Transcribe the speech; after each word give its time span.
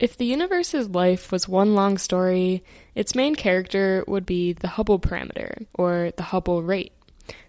If 0.00 0.16
the 0.16 0.24
universe's 0.24 0.88
life 0.88 1.30
was 1.30 1.46
one 1.46 1.74
long 1.74 1.98
story, 1.98 2.64
its 2.94 3.14
main 3.14 3.34
character 3.34 4.02
would 4.08 4.24
be 4.24 4.54
the 4.54 4.68
Hubble 4.68 4.98
parameter, 4.98 5.66
or 5.74 6.10
the 6.16 6.22
Hubble 6.22 6.62
rate. 6.62 6.94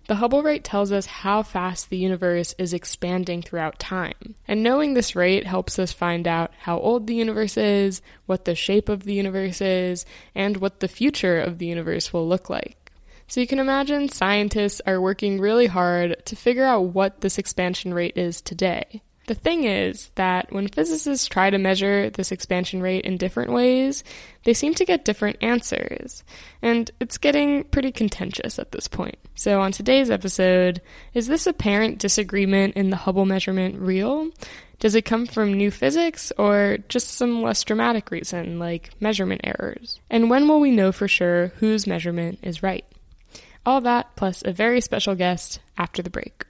The 0.09 0.15
Hubble 0.15 0.43
rate 0.43 0.65
tells 0.65 0.91
us 0.91 1.05
how 1.05 1.43
fast 1.43 1.89
the 1.89 1.97
universe 1.97 2.53
is 2.57 2.73
expanding 2.73 3.41
throughout 3.41 3.79
time. 3.79 4.35
And 4.49 4.63
knowing 4.63 4.93
this 4.93 5.15
rate 5.15 5.47
helps 5.47 5.79
us 5.79 5.93
find 5.93 6.27
out 6.27 6.51
how 6.59 6.77
old 6.77 7.07
the 7.07 7.15
universe 7.15 7.55
is, 7.55 8.01
what 8.25 8.43
the 8.43 8.53
shape 8.53 8.89
of 8.89 9.03
the 9.03 9.13
universe 9.13 9.61
is, 9.61 10.05
and 10.35 10.57
what 10.57 10.81
the 10.81 10.89
future 10.89 11.39
of 11.39 11.57
the 11.57 11.67
universe 11.67 12.11
will 12.11 12.27
look 12.27 12.49
like. 12.49 12.91
So 13.29 13.39
you 13.39 13.47
can 13.47 13.59
imagine 13.59 14.09
scientists 14.09 14.81
are 14.85 14.99
working 14.99 15.39
really 15.39 15.67
hard 15.67 16.25
to 16.25 16.35
figure 16.35 16.65
out 16.65 16.81
what 16.81 17.21
this 17.21 17.37
expansion 17.37 17.93
rate 17.93 18.17
is 18.17 18.41
today. 18.41 19.03
The 19.31 19.35
thing 19.35 19.63
is 19.63 20.11
that 20.15 20.51
when 20.51 20.67
physicists 20.67 21.25
try 21.25 21.49
to 21.49 21.57
measure 21.57 22.09
this 22.09 22.33
expansion 22.33 22.81
rate 22.81 23.05
in 23.05 23.15
different 23.15 23.53
ways, 23.53 24.03
they 24.43 24.53
seem 24.53 24.73
to 24.73 24.83
get 24.83 25.05
different 25.05 25.37
answers. 25.41 26.25
And 26.61 26.91
it's 26.99 27.17
getting 27.17 27.63
pretty 27.63 27.93
contentious 27.93 28.59
at 28.59 28.73
this 28.73 28.89
point. 28.89 29.17
So, 29.35 29.61
on 29.61 29.71
today's 29.71 30.11
episode, 30.11 30.81
is 31.13 31.27
this 31.27 31.47
apparent 31.47 31.97
disagreement 31.97 32.75
in 32.75 32.89
the 32.89 32.97
Hubble 32.97 33.25
measurement 33.25 33.79
real? 33.79 34.31
Does 34.81 34.95
it 34.95 35.05
come 35.05 35.25
from 35.25 35.53
new 35.53 35.71
physics 35.71 36.33
or 36.37 36.79
just 36.89 37.11
some 37.11 37.41
less 37.41 37.63
dramatic 37.63 38.11
reason, 38.11 38.59
like 38.59 38.89
measurement 38.99 39.39
errors? 39.45 40.01
And 40.09 40.29
when 40.29 40.49
will 40.49 40.59
we 40.59 40.71
know 40.71 40.91
for 40.91 41.07
sure 41.07 41.53
whose 41.59 41.87
measurement 41.87 42.39
is 42.43 42.61
right? 42.61 42.83
All 43.65 43.79
that 43.79 44.13
plus 44.17 44.43
a 44.43 44.51
very 44.51 44.81
special 44.81 45.15
guest 45.15 45.61
after 45.77 46.01
the 46.01 46.09
break. 46.09 46.43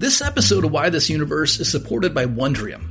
This 0.00 0.22
episode 0.22 0.64
of 0.64 0.70
Why 0.70 0.90
This 0.90 1.10
Universe 1.10 1.58
is 1.58 1.68
supported 1.68 2.14
by 2.14 2.24
Wondrium. 2.24 2.86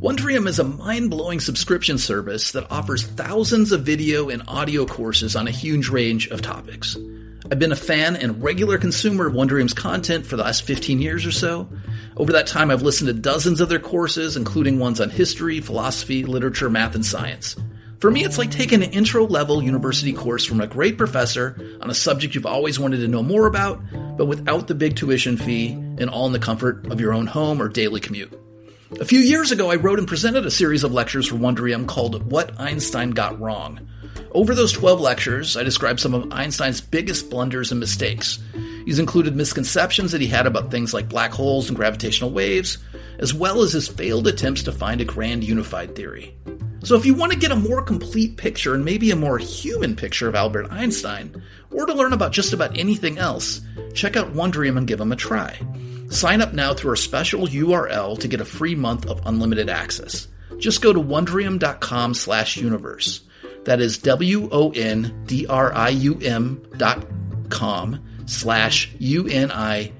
Wondrium 0.00 0.46
is 0.46 0.60
a 0.60 0.64
mind 0.64 1.10
blowing 1.10 1.40
subscription 1.40 1.98
service 1.98 2.52
that 2.52 2.70
offers 2.70 3.04
thousands 3.04 3.72
of 3.72 3.82
video 3.82 4.28
and 4.28 4.44
audio 4.46 4.86
courses 4.86 5.34
on 5.34 5.48
a 5.48 5.50
huge 5.50 5.88
range 5.88 6.28
of 6.28 6.42
topics. 6.42 6.96
I've 7.50 7.58
been 7.58 7.72
a 7.72 7.76
fan 7.76 8.14
and 8.14 8.40
regular 8.40 8.78
consumer 8.78 9.26
of 9.26 9.34
Wondrium's 9.34 9.74
content 9.74 10.24
for 10.24 10.36
the 10.36 10.44
last 10.44 10.62
15 10.62 11.02
years 11.02 11.26
or 11.26 11.32
so. 11.32 11.68
Over 12.16 12.30
that 12.34 12.46
time, 12.46 12.70
I've 12.70 12.82
listened 12.82 13.08
to 13.08 13.14
dozens 13.14 13.60
of 13.60 13.68
their 13.68 13.80
courses, 13.80 14.36
including 14.36 14.78
ones 14.78 15.00
on 15.00 15.10
history, 15.10 15.60
philosophy, 15.60 16.24
literature, 16.24 16.70
math, 16.70 16.94
and 16.94 17.04
science. 17.04 17.56
For 18.00 18.10
me, 18.10 18.24
it's 18.24 18.36
like 18.36 18.50
taking 18.50 18.82
an 18.82 18.90
intro 18.90 19.26
level 19.26 19.62
university 19.62 20.12
course 20.12 20.44
from 20.44 20.60
a 20.60 20.66
great 20.66 20.98
professor 20.98 21.78
on 21.80 21.88
a 21.88 21.94
subject 21.94 22.34
you've 22.34 22.44
always 22.44 22.78
wanted 22.78 22.98
to 22.98 23.08
know 23.08 23.22
more 23.22 23.46
about, 23.46 23.80
but 24.18 24.26
without 24.26 24.66
the 24.66 24.74
big 24.74 24.96
tuition 24.96 25.38
fee 25.38 25.72
and 25.72 26.10
all 26.10 26.26
in 26.26 26.32
the 26.32 26.38
comfort 26.38 26.86
of 26.90 27.00
your 27.00 27.14
own 27.14 27.26
home 27.26 27.60
or 27.60 27.68
daily 27.68 28.00
commute. 28.00 28.38
A 29.00 29.04
few 29.04 29.18
years 29.18 29.50
ago, 29.50 29.70
I 29.70 29.76
wrote 29.76 29.98
and 29.98 30.06
presented 30.06 30.44
a 30.44 30.50
series 30.50 30.84
of 30.84 30.92
lectures 30.92 31.26
for 31.26 31.36
Wondrium 31.36 31.88
called 31.88 32.30
What 32.30 32.60
Einstein 32.60 33.10
Got 33.10 33.40
Wrong. 33.40 33.80
Over 34.32 34.54
those 34.54 34.72
12 34.72 35.00
lectures, 35.00 35.56
I 35.56 35.62
described 35.62 35.98
some 35.98 36.12
of 36.12 36.30
Einstein's 36.32 36.82
biggest 36.82 37.30
blunders 37.30 37.70
and 37.70 37.80
mistakes. 37.80 38.38
These 38.84 38.98
included 38.98 39.34
misconceptions 39.34 40.12
that 40.12 40.20
he 40.20 40.26
had 40.26 40.46
about 40.46 40.70
things 40.70 40.92
like 40.92 41.08
black 41.08 41.32
holes 41.32 41.68
and 41.68 41.76
gravitational 41.76 42.30
waves, 42.30 42.76
as 43.18 43.32
well 43.32 43.62
as 43.62 43.72
his 43.72 43.88
failed 43.88 44.26
attempts 44.26 44.62
to 44.64 44.72
find 44.72 45.00
a 45.00 45.04
grand 45.06 45.42
unified 45.42 45.96
theory. 45.96 46.36
So, 46.86 46.94
if 46.94 47.04
you 47.04 47.14
want 47.14 47.32
to 47.32 47.38
get 47.38 47.50
a 47.50 47.56
more 47.56 47.82
complete 47.82 48.36
picture 48.36 48.72
and 48.72 48.84
maybe 48.84 49.10
a 49.10 49.16
more 49.16 49.38
human 49.38 49.96
picture 49.96 50.28
of 50.28 50.36
Albert 50.36 50.68
Einstein, 50.70 51.42
or 51.72 51.84
to 51.84 51.92
learn 51.92 52.12
about 52.12 52.30
just 52.30 52.52
about 52.52 52.78
anything 52.78 53.18
else, 53.18 53.60
check 53.92 54.14
out 54.16 54.34
Wondrium 54.34 54.78
and 54.78 54.86
give 54.86 55.00
them 55.00 55.10
a 55.10 55.16
try. 55.16 55.58
Sign 56.10 56.40
up 56.40 56.52
now 56.52 56.74
through 56.74 56.90
our 56.90 56.96
special 56.96 57.48
URL 57.48 58.16
to 58.20 58.28
get 58.28 58.40
a 58.40 58.44
free 58.44 58.76
month 58.76 59.04
of 59.06 59.20
unlimited 59.26 59.68
access. 59.68 60.28
Just 60.58 60.80
go 60.80 60.92
to 60.92 61.00
wondrium.com 61.00 62.14
slash 62.14 62.56
universe. 62.56 63.22
That 63.64 63.80
is 63.80 63.98
W-O-N-D-R-I-U-M 63.98 64.72
dot 66.76 67.04
com 67.50 68.04
slash 68.26 68.92
U-N-I-V-E-R-S-E. 69.00 69.90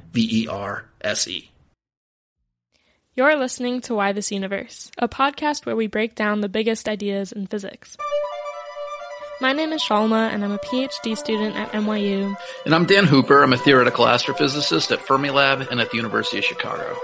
You're 3.16 3.38
listening 3.38 3.80
to 3.82 3.94
Why 3.94 4.12
This 4.12 4.30
Universe, 4.30 4.90
a 4.98 5.08
podcast 5.08 5.64
where 5.64 5.74
we 5.74 5.86
break 5.86 6.14
down 6.14 6.42
the 6.42 6.50
biggest 6.50 6.86
ideas 6.86 7.32
in 7.32 7.46
physics. 7.46 7.96
My 9.40 9.54
name 9.54 9.72
is 9.72 9.80
Shalma, 9.80 10.28
and 10.34 10.44
I'm 10.44 10.52
a 10.52 10.58
PhD 10.58 11.16
student 11.16 11.56
at 11.56 11.72
NYU. 11.72 12.36
And 12.66 12.74
I'm 12.74 12.84
Dan 12.84 13.06
Hooper. 13.06 13.42
I'm 13.42 13.54
a 13.54 13.56
theoretical 13.56 14.04
astrophysicist 14.04 14.92
at 14.92 14.98
Fermilab 14.98 15.66
and 15.70 15.80
at 15.80 15.90
the 15.90 15.96
University 15.96 16.36
of 16.36 16.44
Chicago. 16.44 16.94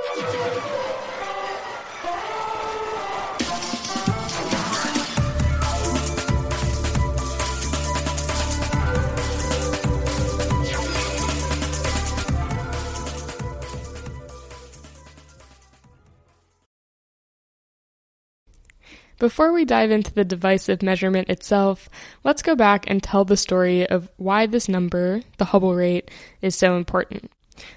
Before 19.23 19.53
we 19.53 19.65
dive 19.65 19.93
into 19.93 20.13
the 20.13 20.25
divisive 20.25 20.83
measurement 20.83 21.29
itself, 21.29 21.89
let's 22.25 22.43
go 22.43 22.57
back 22.57 22.91
and 22.91 23.01
tell 23.01 23.25
the 23.25 23.37
story 23.37 23.89
of 23.89 24.11
why 24.17 24.47
this 24.47 24.69
number, 24.69 25.23
the 25.39 25.45
Hubble 25.45 25.77
rate, 25.77 26.11
is 26.41 26.57
so 26.57 26.77
important. 26.77 27.31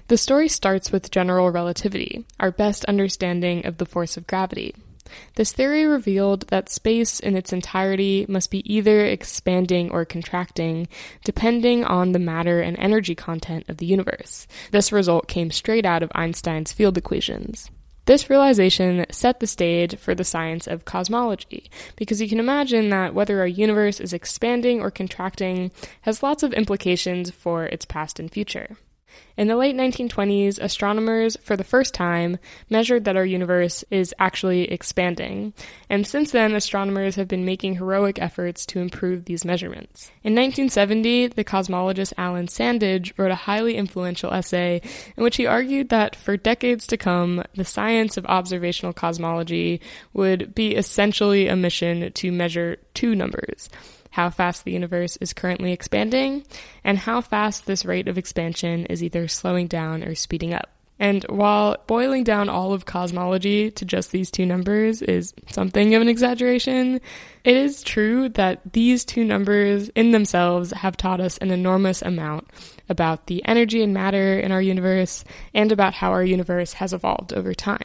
The 0.07 0.17
story 0.17 0.47
starts 0.47 0.91
with 0.91 1.11
general 1.11 1.51
relativity, 1.51 2.25
our 2.39 2.49
best 2.49 2.83
understanding 2.85 3.63
of 3.67 3.77
the 3.77 3.85
force 3.85 4.17
of 4.17 4.25
gravity. 4.25 4.73
This 5.35 5.53
theory 5.53 5.85
revealed 5.85 6.47
that 6.47 6.69
space 6.69 7.19
in 7.19 7.37
its 7.37 7.53
entirety 7.53 8.25
must 8.27 8.49
be 8.49 8.63
either 8.65 9.05
expanding 9.05 9.91
or 9.91 10.03
contracting, 10.03 10.87
depending 11.23 11.83
on 11.83 12.11
the 12.11 12.17
matter 12.17 12.59
and 12.59 12.75
energy 12.79 13.13
content 13.13 13.65
of 13.69 13.77
the 13.77 13.85
universe. 13.85 14.47
This 14.71 14.91
result 14.91 15.27
came 15.27 15.51
straight 15.51 15.85
out 15.85 16.01
of 16.01 16.11
Einstein's 16.15 16.73
field 16.73 16.97
equations. 16.97 17.69
This 18.05 18.29
realization 18.29 19.05
set 19.09 19.39
the 19.39 19.47
stage 19.47 19.97
for 19.97 20.13
the 20.13 20.23
science 20.23 20.67
of 20.67 20.85
cosmology, 20.85 21.71
because 21.95 22.21
you 22.21 22.29
can 22.29 22.39
imagine 22.39 22.89
that 22.89 23.15
whether 23.15 23.39
our 23.39 23.47
universe 23.47 23.99
is 23.99 24.13
expanding 24.13 24.79
or 24.79 24.91
contracting 24.91 25.71
has 26.01 26.21
lots 26.21 26.43
of 26.43 26.53
implications 26.53 27.31
for 27.31 27.65
its 27.65 27.83
past 27.83 28.19
and 28.19 28.31
future. 28.31 28.77
In 29.37 29.47
the 29.49 29.57
late 29.57 29.75
1920s, 29.75 30.59
astronomers, 30.61 31.35
for 31.41 31.57
the 31.57 31.63
first 31.63 31.93
time, 31.93 32.37
measured 32.69 33.03
that 33.03 33.17
our 33.17 33.25
universe 33.25 33.83
is 33.91 34.15
actually 34.17 34.71
expanding, 34.71 35.53
and 35.89 36.07
since 36.07 36.31
then, 36.31 36.55
astronomers 36.55 37.15
have 37.15 37.27
been 37.27 37.43
making 37.43 37.75
heroic 37.75 38.17
efforts 38.21 38.65
to 38.67 38.79
improve 38.79 39.25
these 39.25 39.43
measurements. 39.43 40.09
In 40.23 40.33
1970, 40.33 41.27
the 41.27 41.43
cosmologist 41.43 42.13
Alan 42.17 42.47
Sandage 42.47 43.11
wrote 43.17 43.31
a 43.31 43.35
highly 43.35 43.75
influential 43.75 44.31
essay 44.31 44.81
in 45.17 45.23
which 45.23 45.35
he 45.35 45.45
argued 45.45 45.89
that 45.89 46.15
for 46.15 46.37
decades 46.37 46.87
to 46.87 46.97
come, 46.97 47.43
the 47.55 47.65
science 47.65 48.15
of 48.15 48.25
observational 48.27 48.93
cosmology 48.93 49.81
would 50.13 50.55
be 50.55 50.75
essentially 50.75 51.47
a 51.47 51.55
mission 51.57 52.11
to 52.13 52.31
measure 52.31 52.77
two 52.93 53.15
numbers 53.15 53.69
how 54.15 54.29
fast 54.29 54.63
the 54.63 54.71
universe 54.71 55.17
is 55.17 55.33
currently 55.33 55.73
expanding, 55.73 56.41
and 56.85 56.97
how 56.97 57.19
fast 57.19 57.65
this 57.65 57.83
rate 57.83 58.07
of 58.07 58.17
expansion 58.17 58.85
is 58.85 59.03
either 59.03 59.27
slowing 59.27 59.67
down 59.67 60.03
or 60.03 60.15
speeding 60.15 60.53
up. 60.53 60.69
And 60.97 61.25
while 61.25 61.75
boiling 61.85 62.23
down 62.23 62.47
all 62.47 62.71
of 62.71 62.85
cosmology 62.85 63.71
to 63.71 63.83
just 63.83 64.13
these 64.13 64.31
two 64.31 64.45
numbers 64.45 65.01
is 65.01 65.33
something 65.51 65.93
of 65.95 66.01
an 66.01 66.07
exaggeration, 66.07 67.01
it 67.43 67.57
is 67.57 67.83
true 67.83 68.29
that 68.29 68.61
these 68.71 69.03
two 69.03 69.25
numbers 69.25 69.89
in 69.89 70.11
themselves 70.11 70.71
have 70.71 70.95
taught 70.95 71.19
us 71.19 71.37
an 71.39 71.51
enormous 71.51 72.01
amount 72.01 72.47
about 72.87 73.27
the 73.27 73.43
energy 73.43 73.83
and 73.83 73.93
matter 73.93 74.39
in 74.39 74.53
our 74.53 74.61
universe 74.61 75.25
and 75.53 75.73
about 75.73 75.93
how 75.93 76.11
our 76.11 76.23
universe 76.23 76.71
has 76.71 76.93
evolved 76.93 77.33
over 77.33 77.53
time. 77.53 77.83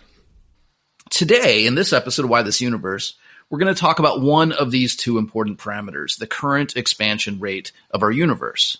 Today, 1.11 1.67
in 1.67 1.75
this 1.75 1.93
episode 1.93 2.27
of 2.27 2.31
Why 2.31 2.43
This 2.43 2.61
Universe, 2.61 3.17
we're 3.51 3.59
going 3.59 3.75
to 3.75 3.81
talk 3.81 3.99
about 3.99 4.23
one 4.23 4.53
of 4.53 4.71
these 4.71 4.95
two 4.95 5.19
important 5.19 5.59
parameters, 5.59 6.17
the 6.17 6.27
current 6.27 6.77
expansion 6.77 7.41
rate 7.41 7.73
of 7.91 8.03
our 8.03 8.13
universe. 8.13 8.79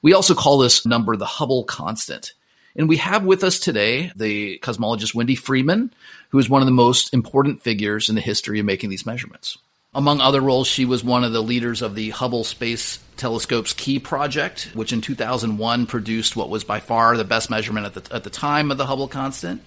We 0.00 0.14
also 0.14 0.34
call 0.34 0.58
this 0.58 0.86
number 0.86 1.16
the 1.16 1.26
Hubble 1.26 1.64
constant. 1.64 2.32
And 2.76 2.88
we 2.88 2.96
have 2.98 3.24
with 3.24 3.44
us 3.44 3.58
today 3.58 4.12
the 4.16 4.58
cosmologist 4.60 5.14
Wendy 5.14 5.34
Freedman, 5.34 5.92
who 6.30 6.38
is 6.38 6.48
one 6.48 6.62
of 6.62 6.66
the 6.66 6.72
most 6.72 7.12
important 7.12 7.62
figures 7.62 8.08
in 8.08 8.14
the 8.14 8.20
history 8.20 8.60
of 8.60 8.64
making 8.64 8.90
these 8.90 9.04
measurements. 9.04 9.58
Among 9.94 10.20
other 10.20 10.40
roles, 10.40 10.68
she 10.68 10.86
was 10.86 11.04
one 11.04 11.22
of 11.22 11.32
the 11.32 11.42
leaders 11.42 11.82
of 11.82 11.94
the 11.94 12.10
Hubble 12.10 12.44
Space 12.44 12.98
Telescope's 13.18 13.74
Key 13.74 13.98
project, 13.98 14.70
which 14.72 14.92
in 14.92 15.02
2001 15.02 15.86
produced 15.86 16.34
what 16.34 16.48
was 16.48 16.64
by 16.64 16.80
far 16.80 17.16
the 17.16 17.24
best 17.24 17.50
measurement 17.50 17.86
at 17.86 18.04
the, 18.04 18.14
at 18.14 18.24
the 18.24 18.30
time 18.30 18.70
of 18.70 18.78
the 18.78 18.86
Hubble 18.86 19.08
constant. 19.08 19.62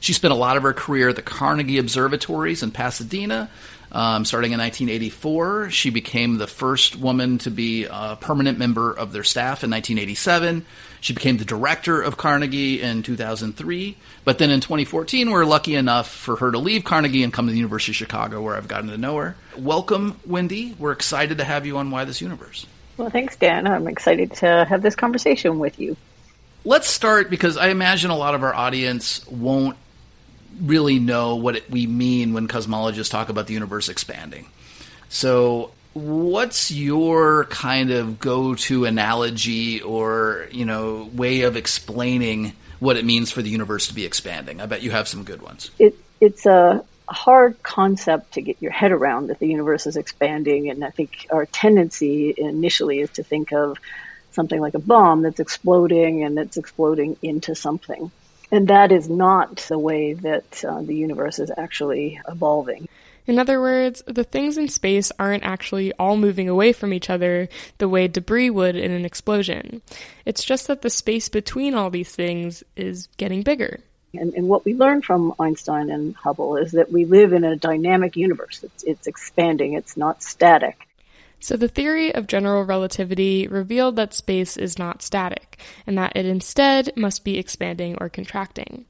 She 0.00 0.12
spent 0.12 0.32
a 0.32 0.36
lot 0.36 0.56
of 0.56 0.64
her 0.64 0.74
career 0.74 1.10
at 1.10 1.16
the 1.16 1.22
Carnegie 1.22 1.78
Observatories 1.78 2.62
in 2.62 2.72
Pasadena. 2.72 3.48
Um, 3.94 4.24
starting 4.24 4.52
in 4.52 4.58
1984, 4.58 5.68
she 5.68 5.90
became 5.90 6.38
the 6.38 6.46
first 6.46 6.96
woman 6.96 7.36
to 7.38 7.50
be 7.50 7.84
a 7.84 8.16
permanent 8.18 8.58
member 8.58 8.90
of 8.90 9.12
their 9.12 9.22
staff 9.22 9.64
in 9.64 9.70
1987. 9.70 10.64
She 11.02 11.12
became 11.12 11.36
the 11.36 11.44
director 11.44 12.00
of 12.00 12.16
Carnegie 12.16 12.80
in 12.80 13.02
2003. 13.02 13.96
But 14.24 14.38
then 14.38 14.50
in 14.50 14.60
2014, 14.60 15.28
we 15.28 15.34
are 15.34 15.44
lucky 15.44 15.74
enough 15.74 16.08
for 16.08 16.36
her 16.36 16.50
to 16.50 16.58
leave 16.58 16.84
Carnegie 16.84 17.22
and 17.22 17.34
come 17.34 17.46
to 17.46 17.52
the 17.52 17.58
University 17.58 17.92
of 17.92 17.96
Chicago, 17.96 18.40
where 18.40 18.56
I've 18.56 18.68
gotten 18.68 18.88
to 18.88 18.96
know 18.96 19.18
her. 19.18 19.36
Welcome, 19.58 20.18
Wendy. 20.24 20.74
We're 20.78 20.92
excited 20.92 21.36
to 21.38 21.44
have 21.44 21.66
you 21.66 21.76
on 21.76 21.90
Why 21.90 22.06
This 22.06 22.22
Universe. 22.22 22.66
Well, 22.96 23.10
thanks, 23.10 23.36
Dan. 23.36 23.66
I'm 23.66 23.88
excited 23.88 24.32
to 24.36 24.64
have 24.66 24.80
this 24.80 24.94
conversation 24.94 25.58
with 25.58 25.78
you. 25.78 25.98
Let's 26.64 26.88
start 26.88 27.28
because 27.28 27.58
I 27.58 27.68
imagine 27.68 28.10
a 28.10 28.16
lot 28.16 28.34
of 28.34 28.42
our 28.42 28.54
audience 28.54 29.26
won't 29.26 29.76
really 30.60 30.98
know 30.98 31.36
what 31.36 31.56
it, 31.56 31.70
we 31.70 31.86
mean 31.86 32.32
when 32.32 32.48
cosmologists 32.48 33.10
talk 33.10 33.28
about 33.28 33.46
the 33.46 33.54
universe 33.54 33.88
expanding. 33.88 34.46
So, 35.08 35.72
what's 35.94 36.70
your 36.70 37.44
kind 37.46 37.90
of 37.90 38.18
go-to 38.18 38.86
analogy 38.86 39.82
or 39.82 40.48
you 40.50 40.64
know 40.64 41.10
way 41.12 41.42
of 41.42 41.56
explaining 41.56 42.54
what 42.80 42.96
it 42.96 43.04
means 43.04 43.30
for 43.30 43.42
the 43.42 43.50
universe 43.50 43.88
to 43.88 43.94
be 43.94 44.04
expanding? 44.04 44.60
I 44.60 44.66
bet 44.66 44.82
you 44.82 44.90
have 44.90 45.08
some 45.08 45.24
good 45.24 45.42
ones. 45.42 45.70
It, 45.78 45.96
it's 46.20 46.46
a 46.46 46.84
hard 47.08 47.62
concept 47.62 48.34
to 48.34 48.42
get 48.42 48.56
your 48.60 48.72
head 48.72 48.92
around 48.92 49.28
that 49.28 49.38
the 49.38 49.48
universe 49.48 49.86
is 49.86 49.96
expanding, 49.96 50.70
and 50.70 50.84
I 50.84 50.90
think 50.90 51.26
our 51.30 51.46
tendency 51.46 52.34
initially 52.36 53.00
is 53.00 53.10
to 53.10 53.22
think 53.22 53.52
of 53.52 53.78
something 54.32 54.60
like 54.60 54.74
a 54.74 54.78
bomb 54.78 55.22
that's 55.22 55.40
exploding 55.40 56.24
and 56.24 56.38
it's 56.38 56.56
exploding 56.56 57.16
into 57.22 57.54
something. 57.54 58.10
And 58.52 58.68
that 58.68 58.92
is 58.92 59.08
not 59.08 59.56
the 59.56 59.78
way 59.78 60.12
that 60.12 60.62
uh, 60.62 60.82
the 60.82 60.94
universe 60.94 61.38
is 61.38 61.50
actually 61.56 62.20
evolving. 62.28 62.86
In 63.26 63.38
other 63.38 63.60
words, 63.60 64.02
the 64.06 64.24
things 64.24 64.58
in 64.58 64.68
space 64.68 65.10
aren't 65.18 65.44
actually 65.44 65.92
all 65.94 66.16
moving 66.16 66.48
away 66.48 66.72
from 66.72 66.92
each 66.92 67.08
other 67.08 67.48
the 67.78 67.88
way 67.88 68.08
debris 68.08 68.50
would 68.50 68.76
in 68.76 68.90
an 68.90 69.04
explosion. 69.04 69.80
It's 70.26 70.44
just 70.44 70.66
that 70.66 70.82
the 70.82 70.90
space 70.90 71.28
between 71.28 71.74
all 71.74 71.88
these 71.88 72.14
things 72.14 72.62
is 72.76 73.08
getting 73.16 73.42
bigger. 73.42 73.80
And, 74.12 74.34
and 74.34 74.48
what 74.48 74.64
we 74.64 74.74
learned 74.74 75.04
from 75.04 75.34
Einstein 75.38 75.88
and 75.88 76.14
Hubble 76.14 76.56
is 76.56 76.72
that 76.72 76.92
we 76.92 77.06
live 77.06 77.32
in 77.32 77.44
a 77.44 77.56
dynamic 77.56 78.16
universe. 78.16 78.62
It's, 78.62 78.82
it's 78.82 79.06
expanding, 79.06 79.72
it's 79.72 79.96
not 79.96 80.22
static. 80.22 80.86
So, 81.42 81.56
the 81.56 81.66
theory 81.66 82.14
of 82.14 82.28
general 82.28 82.62
relativity 82.62 83.48
revealed 83.48 83.96
that 83.96 84.14
space 84.14 84.56
is 84.56 84.78
not 84.78 85.02
static, 85.02 85.58
and 85.88 85.98
that 85.98 86.12
it 86.14 86.24
instead 86.24 86.96
must 86.96 87.24
be 87.24 87.36
expanding 87.36 87.96
or 88.00 88.08
contracting. 88.08 88.86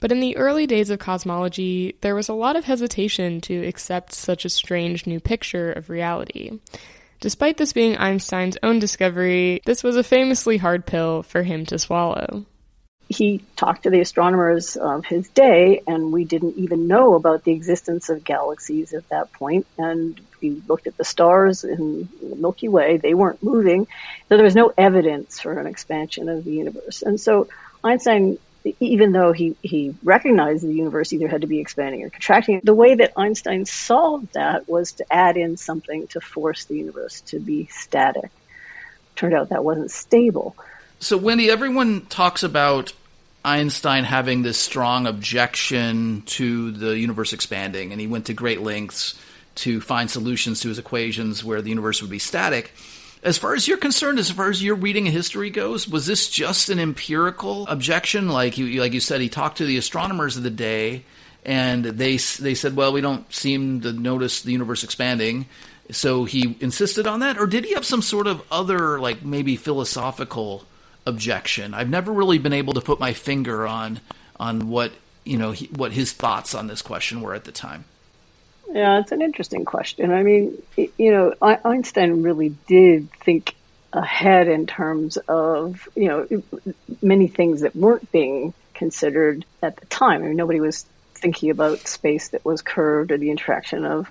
But 0.00 0.10
in 0.10 0.20
the 0.20 0.38
early 0.38 0.66
days 0.66 0.88
of 0.88 0.98
cosmology, 0.98 1.98
there 2.00 2.14
was 2.14 2.30
a 2.30 2.34
lot 2.34 2.56
of 2.56 2.64
hesitation 2.64 3.42
to 3.42 3.66
accept 3.66 4.14
such 4.14 4.46
a 4.46 4.48
strange 4.48 5.06
new 5.06 5.20
picture 5.20 5.70
of 5.70 5.90
reality. 5.90 6.58
Despite 7.20 7.58
this 7.58 7.74
being 7.74 7.98
Einstein's 7.98 8.56
own 8.62 8.78
discovery, 8.78 9.60
this 9.66 9.84
was 9.84 9.94
a 9.96 10.02
famously 10.02 10.56
hard 10.56 10.86
pill 10.86 11.22
for 11.22 11.42
him 11.42 11.66
to 11.66 11.78
swallow 11.78 12.46
he 13.12 13.44
talked 13.56 13.84
to 13.84 13.90
the 13.90 14.00
astronomers 14.00 14.76
of 14.76 15.04
his 15.04 15.28
day, 15.28 15.82
and 15.86 16.12
we 16.12 16.24
didn't 16.24 16.56
even 16.56 16.88
know 16.88 17.14
about 17.14 17.44
the 17.44 17.52
existence 17.52 18.08
of 18.08 18.24
galaxies 18.24 18.92
at 18.92 19.08
that 19.10 19.32
point. 19.32 19.66
And 19.78 20.20
we 20.40 20.62
looked 20.66 20.86
at 20.86 20.96
the 20.96 21.04
stars 21.04 21.62
in 21.62 22.08
the 22.20 22.36
Milky 22.36 22.68
Way; 22.68 22.96
they 22.96 23.14
weren't 23.14 23.42
moving, 23.42 23.86
so 24.28 24.36
there 24.36 24.44
was 24.44 24.56
no 24.56 24.72
evidence 24.76 25.40
for 25.40 25.52
an 25.58 25.66
expansion 25.66 26.28
of 26.28 26.44
the 26.44 26.52
universe. 26.52 27.02
And 27.02 27.20
so 27.20 27.48
Einstein, 27.84 28.38
even 28.80 29.12
though 29.12 29.32
he 29.32 29.56
he 29.62 29.94
recognized 30.02 30.64
the 30.64 30.74
universe 30.74 31.12
either 31.12 31.28
had 31.28 31.42
to 31.42 31.46
be 31.46 31.60
expanding 31.60 32.02
or 32.02 32.10
contracting, 32.10 32.60
the 32.64 32.74
way 32.74 32.94
that 32.96 33.12
Einstein 33.16 33.66
solved 33.66 34.32
that 34.34 34.68
was 34.68 34.92
to 34.92 35.12
add 35.12 35.36
in 35.36 35.56
something 35.56 36.06
to 36.08 36.20
force 36.20 36.64
the 36.64 36.76
universe 36.76 37.20
to 37.22 37.38
be 37.38 37.66
static. 37.66 38.30
Turned 39.14 39.34
out 39.34 39.50
that 39.50 39.62
wasn't 39.62 39.90
stable. 39.90 40.56
So, 40.98 41.16
Wendy, 41.16 41.50
everyone 41.50 42.02
talks 42.06 42.44
about 42.44 42.92
Einstein 43.44 44.04
having 44.04 44.42
this 44.42 44.58
strong 44.58 45.06
objection 45.06 46.22
to 46.26 46.70
the 46.70 46.98
universe 46.98 47.32
expanding, 47.32 47.92
and 47.92 48.00
he 48.00 48.06
went 48.06 48.26
to 48.26 48.34
great 48.34 48.60
lengths 48.60 49.18
to 49.56 49.80
find 49.80 50.10
solutions 50.10 50.60
to 50.60 50.68
his 50.68 50.78
equations 50.78 51.44
where 51.44 51.60
the 51.60 51.68
universe 51.68 52.00
would 52.00 52.10
be 52.10 52.18
static. 52.18 52.72
As 53.22 53.38
far 53.38 53.54
as 53.54 53.68
you're 53.68 53.78
concerned, 53.78 54.18
as 54.18 54.30
far 54.30 54.48
as 54.48 54.62
your 54.62 54.74
reading 54.74 55.06
of 55.06 55.14
history 55.14 55.50
goes, 55.50 55.86
was 55.88 56.06
this 56.06 56.28
just 56.28 56.70
an 56.70 56.78
empirical 56.78 57.66
objection? 57.68 58.28
Like 58.28 58.58
you, 58.58 58.80
like 58.80 58.92
you 58.92 59.00
said, 59.00 59.20
he 59.20 59.28
talked 59.28 59.58
to 59.58 59.66
the 59.66 59.76
astronomers 59.76 60.36
of 60.36 60.42
the 60.42 60.50
day, 60.50 61.04
and 61.44 61.84
they 61.84 62.16
they 62.16 62.54
said, 62.54 62.76
"Well, 62.76 62.92
we 62.92 63.00
don't 63.00 63.32
seem 63.32 63.80
to 63.82 63.92
notice 63.92 64.42
the 64.42 64.52
universe 64.52 64.82
expanding." 64.82 65.46
So 65.90 66.24
he 66.24 66.56
insisted 66.60 67.06
on 67.06 67.20
that, 67.20 67.38
or 67.38 67.46
did 67.46 67.64
he 67.64 67.74
have 67.74 67.84
some 67.84 68.02
sort 68.02 68.26
of 68.26 68.42
other, 68.50 68.98
like 68.98 69.24
maybe 69.24 69.56
philosophical 69.56 70.64
objection. 71.06 71.74
I've 71.74 71.90
never 71.90 72.12
really 72.12 72.38
been 72.38 72.52
able 72.52 72.74
to 72.74 72.80
put 72.80 73.00
my 73.00 73.12
finger 73.12 73.66
on 73.66 74.00
on 74.38 74.68
what 74.68 74.92
you 75.24 75.36
know 75.36 75.52
he, 75.52 75.66
what 75.66 75.92
his 75.92 76.12
thoughts 76.12 76.54
on 76.54 76.66
this 76.66 76.82
question 76.82 77.20
were 77.20 77.34
at 77.34 77.44
the 77.44 77.52
time. 77.52 77.84
Yeah, 78.72 79.00
it's 79.00 79.12
an 79.12 79.20
interesting 79.20 79.64
question. 79.64 80.10
I 80.12 80.22
mean, 80.22 80.62
you 80.76 81.12
know, 81.12 81.34
Einstein 81.42 82.22
really 82.22 82.54
did 82.66 83.10
think 83.12 83.54
ahead 83.92 84.48
in 84.48 84.66
terms 84.66 85.18
of 85.28 85.88
you 85.94 86.08
know 86.08 86.42
many 87.02 87.28
things 87.28 87.60
that 87.60 87.76
weren't 87.76 88.10
being 88.10 88.54
considered 88.74 89.44
at 89.62 89.76
the 89.76 89.86
time. 89.86 90.22
I 90.22 90.28
mean, 90.28 90.36
nobody 90.36 90.60
was 90.60 90.86
thinking 91.14 91.50
about 91.50 91.86
space 91.86 92.28
that 92.28 92.44
was 92.44 92.62
curved 92.62 93.12
or 93.12 93.18
the 93.18 93.30
interaction 93.30 93.84
of 93.84 94.10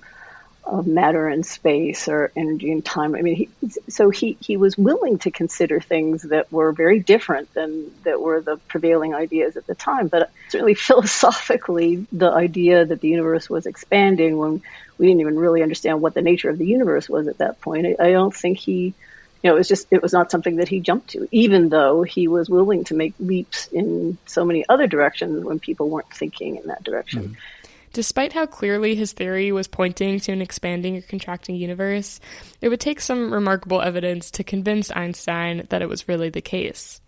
of 0.64 0.86
matter 0.86 1.28
and 1.28 1.46
space 1.46 2.08
or 2.08 2.32
energy 2.36 2.72
and 2.72 2.86
time. 2.86 3.16
I 3.16 3.22
mean, 3.22 3.36
he, 3.36 3.50
so 3.90 4.10
he, 4.10 4.38
he 4.40 4.58
was 4.58 4.78
willing 4.78 5.18
to 5.20 5.32
consider 5.32 5.80
things 5.80 6.24
that 6.24 6.52
were 6.52 6.72
very 6.72 7.00
different 7.00 7.54
than 7.54 7.92
that 8.04 8.22
were 8.22 8.42
the 8.42 8.58
prevailing 8.68 9.14
ideas 9.16 9.58
at 9.58 9.66
the 9.66 9.76
time. 9.76 10.08
But 10.08 10.32
certainly 10.50 10.74
philosophically, 10.76 12.06
the 12.12 12.32
idea 12.32 12.86
that 12.86 13.02
the 13.02 13.10
universe 13.10 13.50
was 13.50 13.66
expanding 13.66 14.38
when 14.38 14.62
we 14.98 15.08
didn't 15.08 15.22
even 15.22 15.38
really 15.38 15.64
understand 15.64 16.02
what 16.02 16.14
the 16.14 16.22
nature 16.22 16.50
of 16.50 16.58
the 16.58 16.68
universe 16.68 17.10
was 17.10 17.28
at 17.28 17.40
that 17.40 17.60
point, 17.60 17.88
I, 17.88 18.08
I 18.08 18.12
don't 18.12 18.36
think 18.36 18.60
he, 18.60 18.94
you 19.44 19.50
know, 19.50 19.56
it 19.56 19.58
was 19.58 19.68
just, 19.68 19.88
it 19.90 20.02
was 20.02 20.14
not 20.14 20.30
something 20.30 20.58
that 20.58 20.68
he 20.68 20.80
jumped 20.80 21.10
to, 21.10 21.28
even 21.32 21.70
though 21.70 22.04
he 22.04 22.28
was 22.28 22.50
willing 22.50 22.84
to 22.86 22.94
make 22.94 23.16
leaps 23.20 23.68
in 23.68 24.20
so 24.28 24.46
many 24.46 24.64
other 24.70 24.86
directions 24.86 25.44
when 25.44 25.60
people 25.60 25.90
weren't 25.90 26.14
thinking 26.14 26.58
in 26.58 26.68
that 26.68 26.84
direction. 26.84 27.24
Mm-hmm. 27.24 27.34
Despite 27.94 28.32
how 28.32 28.46
clearly 28.46 28.96
his 28.96 29.12
theory 29.12 29.52
was 29.52 29.68
pointing 29.68 30.20
to 30.22 30.32
an 30.32 30.42
expanding 30.42 30.98
or 30.98 31.02
contracting 31.02 31.56
universe, 31.56 32.22
it 32.62 32.70
would 32.70 32.80
take 32.80 33.02
some 33.02 33.34
remarkable 33.34 33.82
evidence 33.82 34.32
to 34.32 34.46
convince 34.46 34.92
Einstein 34.92 35.68
that 35.70 35.82
it 35.82 35.90
was 35.90 36.08
really 36.08 36.30
the 36.30 36.42
case. 36.42 37.02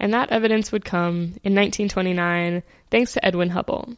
And 0.00 0.12
that 0.12 0.30
evidence 0.30 0.72
would 0.72 0.84
come 0.84 1.38
in 1.44 1.54
1929 1.54 2.62
thanks 2.90 3.12
to 3.12 3.24
Edwin 3.24 3.50
Hubble. 3.50 3.96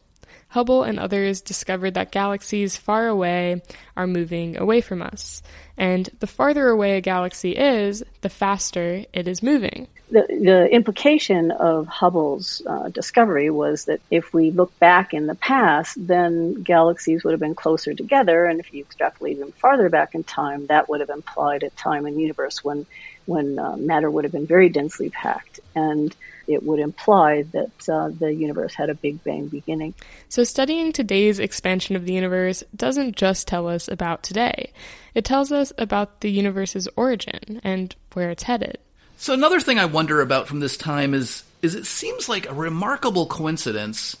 Hubble 0.49 0.83
and 0.83 0.99
others 0.99 1.41
discovered 1.41 1.95
that 1.95 2.11
galaxies 2.11 2.77
far 2.77 3.07
away 3.07 3.61
are 3.97 4.07
moving 4.07 4.57
away 4.57 4.81
from 4.81 5.01
us. 5.01 5.41
And 5.75 6.09
the 6.19 6.27
farther 6.27 6.67
away 6.67 6.97
a 6.97 7.01
galaxy 7.01 7.51
is, 7.51 8.03
the 8.21 8.29
faster 8.29 9.03
it 9.11 9.27
is 9.27 9.43
moving. 9.43 9.87
The, 10.09 10.25
the 10.29 10.73
implication 10.73 11.51
of 11.51 11.87
Hubble's 11.87 12.61
uh, 12.65 12.87
discovery 12.87 13.49
was 13.49 13.85
that 13.85 13.99
if 14.09 14.33
we 14.33 14.51
look 14.51 14.77
back 14.79 15.13
in 15.13 15.27
the 15.27 15.35
past, 15.35 15.95
then 16.07 16.63
galaxies 16.63 17.23
would 17.23 17.31
have 17.31 17.41
been 17.41 17.55
closer 17.55 17.93
together. 17.93 18.45
And 18.45 18.61
if 18.61 18.73
you 18.73 18.81
extrapolate 18.81 19.37
them 19.37 19.51
farther 19.51 19.89
back 19.89 20.15
in 20.15 20.23
time, 20.23 20.67
that 20.67 20.87
would 20.87 21.01
have 21.01 21.09
implied 21.09 21.63
a 21.63 21.69
time 21.71 22.05
in 22.05 22.15
the 22.15 22.21
universe 22.21 22.63
when, 22.63 22.85
when 23.25 23.59
uh, 23.59 23.75
matter 23.75 24.09
would 24.09 24.23
have 24.23 24.31
been 24.31 24.47
very 24.47 24.69
densely 24.69 25.09
packed. 25.09 25.59
And 25.75 26.15
it 26.47 26.63
would 26.63 26.79
imply 26.79 27.41
that 27.51 27.89
uh, 27.89 28.09
the 28.17 28.33
universe 28.33 28.73
had 28.73 28.89
a 28.89 28.95
Big 28.95 29.21
Bang 29.25 29.47
beginning. 29.47 29.93
So, 30.29 30.45
studying 30.45 30.93
today's 30.93 31.39
expansion 31.39 31.97
of 31.97 32.05
the 32.05 32.13
universe 32.13 32.63
doesn't 32.73 33.17
just 33.17 33.47
tell 33.47 33.67
us 33.67 33.89
about 33.89 34.23
today, 34.23 34.71
it 35.13 35.25
tells 35.25 35.51
us 35.51 35.73
about 35.77 36.21
the 36.21 36.31
universe's 36.31 36.87
origin 36.95 37.59
and 37.63 37.93
where 38.13 38.29
it's 38.29 38.43
headed. 38.43 38.77
So, 39.17 39.33
another 39.33 39.59
thing 39.59 39.79
I 39.79 39.85
wonder 39.85 40.21
about 40.21 40.47
from 40.47 40.59
this 40.59 40.77
time 40.77 41.13
is, 41.13 41.43
is 41.61 41.75
it 41.75 41.85
seems 41.85 42.29
like 42.29 42.49
a 42.49 42.53
remarkable 42.53 43.25
coincidence 43.25 44.15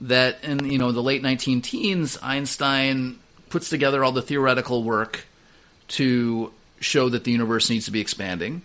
that 0.00 0.42
in 0.44 0.64
you 0.70 0.78
know 0.78 0.92
the 0.92 1.02
late 1.02 1.22
19 1.22 1.62
teens, 1.62 2.18
Einstein 2.22 3.18
puts 3.48 3.68
together 3.68 4.04
all 4.04 4.12
the 4.12 4.22
theoretical 4.22 4.82
work 4.82 5.24
to 5.88 6.52
show 6.80 7.08
that 7.08 7.24
the 7.24 7.32
universe 7.32 7.70
needs 7.70 7.86
to 7.86 7.90
be 7.90 8.00
expanding 8.00 8.62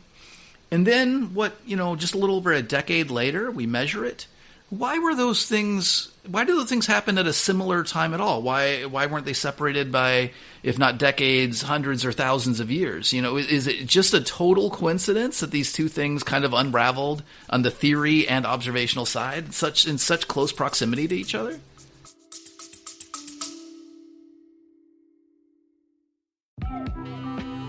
and 0.72 0.88
then, 0.88 1.34
what, 1.34 1.54
you 1.66 1.76
know, 1.76 1.98
just 1.98 2.16
a 2.16 2.18
little 2.18 2.38
over 2.38 2.54
a 2.54 2.62
decade 2.62 3.12
later, 3.12 3.52
we 3.52 3.68
measure 3.68 4.06
it. 4.06 4.26
Why 4.72 5.00
were 5.00 5.14
those 5.14 5.46
things? 5.46 6.14
Why 6.26 6.46
did 6.46 6.56
those 6.56 6.70
things 6.70 6.88
happen 6.88 7.18
at 7.18 7.28
a 7.28 7.34
similar 7.34 7.84
time 7.84 8.14
at 8.14 8.22
all? 8.22 8.42
Why 8.42 8.86
why 8.86 9.06
weren't 9.06 9.26
they 9.26 9.34
separated 9.34 9.92
by, 9.92 10.32
if 10.64 10.80
not 10.80 10.98
decades, 10.98 11.64
hundreds 11.64 12.06
or 12.06 12.14
thousands 12.14 12.62
of 12.62 12.72
years? 12.72 13.12
You 13.12 13.22
know, 13.22 13.36
is 13.36 13.68
it 13.68 13.86
just 13.86 14.14
a 14.14 14.22
total 14.24 14.70
coincidence 14.70 15.42
that 15.42 15.52
these 15.52 15.74
two 15.74 15.90
things 15.90 16.24
kind 16.24 16.46
of 16.46 16.54
unraveled 16.54 17.22
on 17.50 17.64
the 17.64 17.70
theory 17.70 18.26
and 18.30 18.46
observational 18.46 19.06
side, 19.06 19.54
such 19.54 19.86
in 19.86 19.98
such 19.98 20.30
close 20.30 20.54
proximity 20.54 21.06
to 21.06 21.16
each 21.16 21.36
other? 21.36 21.60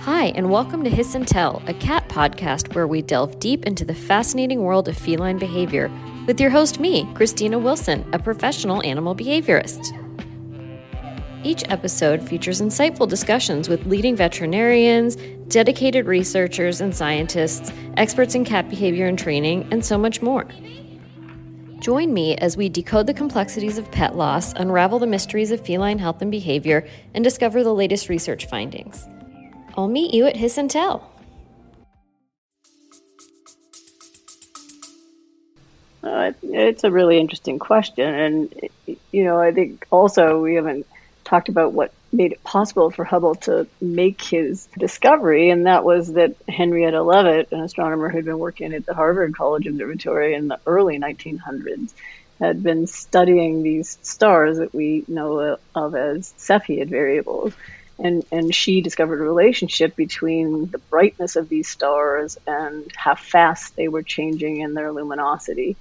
Hi, 0.02 0.26
and 0.36 0.50
welcome 0.50 0.84
to 0.84 0.90
Hiss 0.90 1.16
and 1.16 1.26
Tell, 1.26 1.64
a 1.66 1.74
cat 1.74 2.08
podcast 2.08 2.76
where 2.76 2.86
we 2.86 3.02
delve 3.02 3.40
deep 3.40 3.64
into 3.64 3.84
the 3.84 3.94
fascinating 3.94 4.62
world 4.62 4.86
of 4.86 4.96
feline 4.96 5.38
behavior 5.38 5.90
with 6.26 6.40
your 6.40 6.50
host, 6.50 6.78
me, 6.78 7.12
Christina 7.14 7.58
Wilson, 7.58 8.08
a 8.12 8.18
professional 8.18 8.84
animal 8.84 9.14
behaviorist. 9.14 9.98
Each 11.44 11.64
episode 11.68 12.22
features 12.22 12.60
insightful 12.60 13.08
discussions 13.08 13.68
with 13.68 13.84
leading 13.86 14.14
veterinarians, 14.14 15.16
dedicated 15.48 16.06
researchers 16.06 16.80
and 16.80 16.94
scientists, 16.94 17.72
experts 17.96 18.36
in 18.36 18.44
cat 18.44 18.68
behavior 18.70 19.06
and 19.06 19.18
training, 19.18 19.66
and 19.72 19.84
so 19.84 19.98
much 19.98 20.22
more. 20.22 20.46
Join 21.80 22.14
me 22.14 22.36
as 22.36 22.56
we 22.56 22.68
decode 22.68 23.08
the 23.08 23.14
complexities 23.14 23.76
of 23.76 23.90
pet 23.90 24.14
loss, 24.14 24.52
unravel 24.52 25.00
the 25.00 25.06
mysteries 25.08 25.50
of 25.50 25.66
feline 25.66 25.98
health 25.98 26.22
and 26.22 26.30
behavior, 26.30 26.86
and 27.12 27.24
discover 27.24 27.64
the 27.64 27.74
latest 27.74 28.08
research 28.08 28.46
findings. 28.46 29.08
I'll 29.76 29.88
meet 29.88 30.14
you 30.14 30.26
at 30.26 30.36
Hiss 30.36 30.58
and 30.58 30.70
Tell. 30.70 31.11
Uh, 36.02 36.32
it's 36.42 36.84
a 36.84 36.90
really 36.90 37.18
interesting 37.18 37.58
question, 37.58 38.08
and 38.08 38.68
you 39.12 39.24
know, 39.24 39.38
I 39.38 39.52
think 39.52 39.86
also 39.90 40.40
we 40.40 40.56
haven't 40.56 40.86
talked 41.24 41.48
about 41.48 41.72
what 41.72 41.92
made 42.12 42.32
it 42.32 42.42
possible 42.42 42.90
for 42.90 43.04
Hubble 43.04 43.36
to 43.36 43.66
make 43.80 44.20
his 44.20 44.66
discovery, 44.76 45.50
and 45.50 45.66
that 45.66 45.84
was 45.84 46.12
that 46.14 46.34
Henrietta 46.48 47.02
Leavitt, 47.02 47.52
an 47.52 47.60
astronomer 47.60 48.08
who'd 48.08 48.24
been 48.24 48.38
working 48.38 48.74
at 48.74 48.84
the 48.84 48.94
Harvard 48.94 49.36
College 49.36 49.66
Observatory 49.66 50.34
in 50.34 50.48
the 50.48 50.58
early 50.66 50.98
1900s, 50.98 51.92
had 52.40 52.62
been 52.62 52.88
studying 52.88 53.62
these 53.62 53.96
stars 54.02 54.58
that 54.58 54.74
we 54.74 55.04
know 55.06 55.56
of 55.74 55.94
as 55.94 56.34
Cepheid 56.36 56.88
variables. 56.88 57.54
And 57.98 58.24
and 58.32 58.52
she 58.52 58.80
discovered 58.80 59.20
a 59.20 59.24
relationship 59.24 59.94
between 59.94 60.66
the 60.66 60.78
brightness 60.78 61.36
of 61.36 61.48
these 61.48 61.68
stars 61.68 62.36
and 62.46 62.90
how 62.96 63.14
fast 63.14 63.76
they 63.76 63.86
were 63.86 64.02
changing 64.02 64.56
in 64.56 64.74
their 64.74 64.90
luminosity 64.90 65.76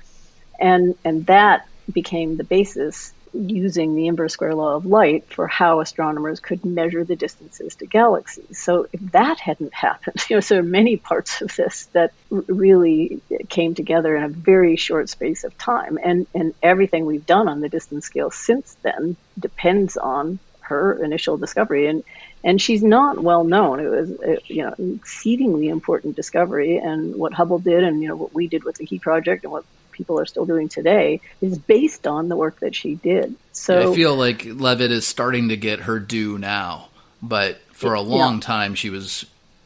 and 0.60 0.96
and 1.04 1.26
that 1.28 1.68
became 1.92 2.38
the 2.38 2.44
basis 2.44 3.14
using 3.34 3.96
the 3.96 4.08
inverse 4.08 4.34
square 4.34 4.54
law 4.54 4.76
of 4.76 4.86
light 4.86 5.26
for 5.30 5.48
how 5.48 5.80
astronomers 5.80 6.40
could 6.40 6.66
measure 6.66 7.04
the 7.04 7.16
distances 7.16 7.76
to 7.76 7.86
galaxies. 7.86 8.60
So 8.60 8.88
if 8.92 9.00
that 9.12 9.40
hadn't 9.40 9.74
happened, 9.74 10.18
you 10.30 10.36
know, 10.36 10.42
so 10.42 10.62
many 10.62 10.98
parts 10.98 11.42
of 11.42 11.56
this 11.56 11.86
that 11.94 12.12
really 12.30 13.22
came 13.48 13.74
together 13.74 14.16
in 14.16 14.24
a 14.24 14.30
very 14.30 14.76
short 14.76 15.10
space 15.10 15.44
of 15.44 15.58
time. 15.58 15.98
And, 16.04 16.28
and 16.36 16.54
everything 16.62 17.06
we've 17.06 17.26
done 17.26 17.48
on 17.48 17.62
the 17.62 17.70
distance 17.70 18.06
scale 18.06 18.32
since 18.32 18.76
then 18.82 19.16
depends 19.40 19.96
on 19.96 20.40
her 20.72 21.04
initial 21.04 21.38
discovery, 21.38 21.88
and 21.88 22.04
and 22.44 22.62
she's 22.62 22.82
not 22.82 23.20
well 23.20 23.44
known. 23.44 23.82
It 23.82 23.90
was 23.90 24.12
a, 24.12 24.38
you 24.48 24.64
know 24.64 24.74
an 24.78 24.96
exceedingly 24.96 25.68
important 25.68 26.16
discovery, 26.16 26.78
and 26.78 27.16
what 27.16 27.34
Hubble 27.34 27.60
did, 27.60 27.84
and 27.84 28.02
you 28.02 28.08
know 28.08 28.16
what 28.16 28.34
we 28.34 28.48
did 28.48 28.64
with 28.64 28.78
the 28.78 28.86
Key 28.86 29.00
Project, 29.00 29.44
and 29.44 29.52
what 29.52 29.66
people 30.02 30.20
are 30.20 30.26
still 30.26 30.46
doing 30.46 30.68
today, 30.68 31.22
is 31.42 31.58
based 31.58 32.08
on 32.08 32.28
the 32.28 32.36
work 32.36 32.60
that 32.60 32.76
she 32.76 32.96
did. 32.96 33.36
So 33.52 33.80
yeah, 33.80 33.90
I 33.90 33.96
feel 33.96 34.16
like 34.16 34.46
Leavitt 34.46 34.92
is 34.92 35.08
starting 35.08 35.50
to 35.50 35.58
get 35.58 35.82
her 35.82 36.00
due 36.00 36.38
now, 36.38 36.90
but 37.22 37.62
for 37.72 37.94
a 37.94 38.02
long 38.02 38.36
yeah. 38.36 38.42
time 38.42 38.76
she 38.76 38.90
was 38.90 39.26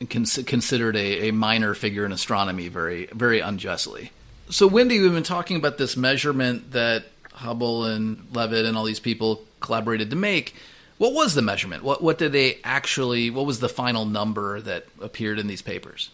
considered 0.09 0.95
a, 0.95 1.29
a 1.29 1.31
minor 1.31 1.73
figure 1.73 2.05
in 2.05 2.11
astronomy, 2.11 2.67
very 2.67 3.07
very 3.07 3.39
unjustly. 3.39 4.11
So 4.49 4.67
Wendy, 4.67 4.99
we've 4.99 5.13
been 5.13 5.23
talking 5.23 5.57
about 5.57 5.77
this 5.77 5.97
measurement 5.97 6.71
that 6.73 7.05
Hubble 7.31 7.85
and 7.85 8.27
Leavitt 8.33 8.65
and 8.65 8.77
all 8.77 8.83
these 8.83 8.99
people 8.99 9.43
collaborated 9.59 10.09
to 10.11 10.15
make. 10.15 10.55
What 10.97 11.13
was 11.13 11.33
the 11.33 11.41
measurement? 11.41 11.83
What 11.83 12.01
what 12.01 12.17
did 12.17 12.31
they 12.31 12.59
actually? 12.63 13.29
What 13.29 13.45
was 13.45 13.59
the 13.59 13.69
final 13.69 14.05
number 14.05 14.61
that 14.61 14.85
appeared 15.01 15.39
in 15.39 15.47
these 15.47 15.61
papers? 15.61 16.09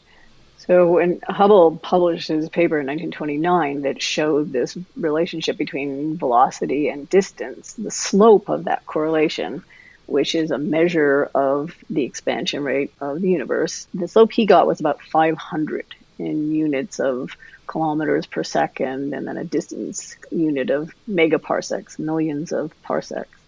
So 0.72 0.88
when 0.88 1.20
Hubble 1.28 1.76
published 1.76 2.30
his 2.30 2.48
paper 2.48 2.80
in 2.80 2.88
1929 2.88 3.82
that 3.82 4.02
showed 4.02 4.54
this 4.54 4.78
relationship 4.96 5.58
between 5.58 6.16
velocity 6.16 6.88
and 6.88 7.10
distance, 7.10 7.74
the 7.74 7.92
slope 7.92 8.48
of 8.48 8.64
that 8.64 8.86
correlation, 8.86 9.66
which 10.06 10.34
is 10.34 10.50
a 10.50 10.58
measure 10.58 11.30
of 11.36 11.76
the 11.90 12.06
expansion 12.06 12.64
rate 12.64 12.94
of 13.02 13.20
the 13.20 13.30
universe, 13.30 13.86
the 13.94 14.08
slope 14.08 14.32
he 14.32 14.46
got 14.46 14.66
was 14.66 14.80
about 14.80 15.02
500 15.02 15.86
in 16.20 16.54
units 16.54 17.02
of 17.02 17.36
kilometers 17.68 18.26
per 18.26 18.42
second, 18.42 19.14
and 19.14 19.28
then 19.28 19.36
a 19.36 19.44
distance 19.44 20.16
unit 20.32 20.70
of 20.70 20.94
megaparsecs, 21.06 22.00
millions 22.00 22.54
of 22.54 22.72
parsecs. 22.82 23.41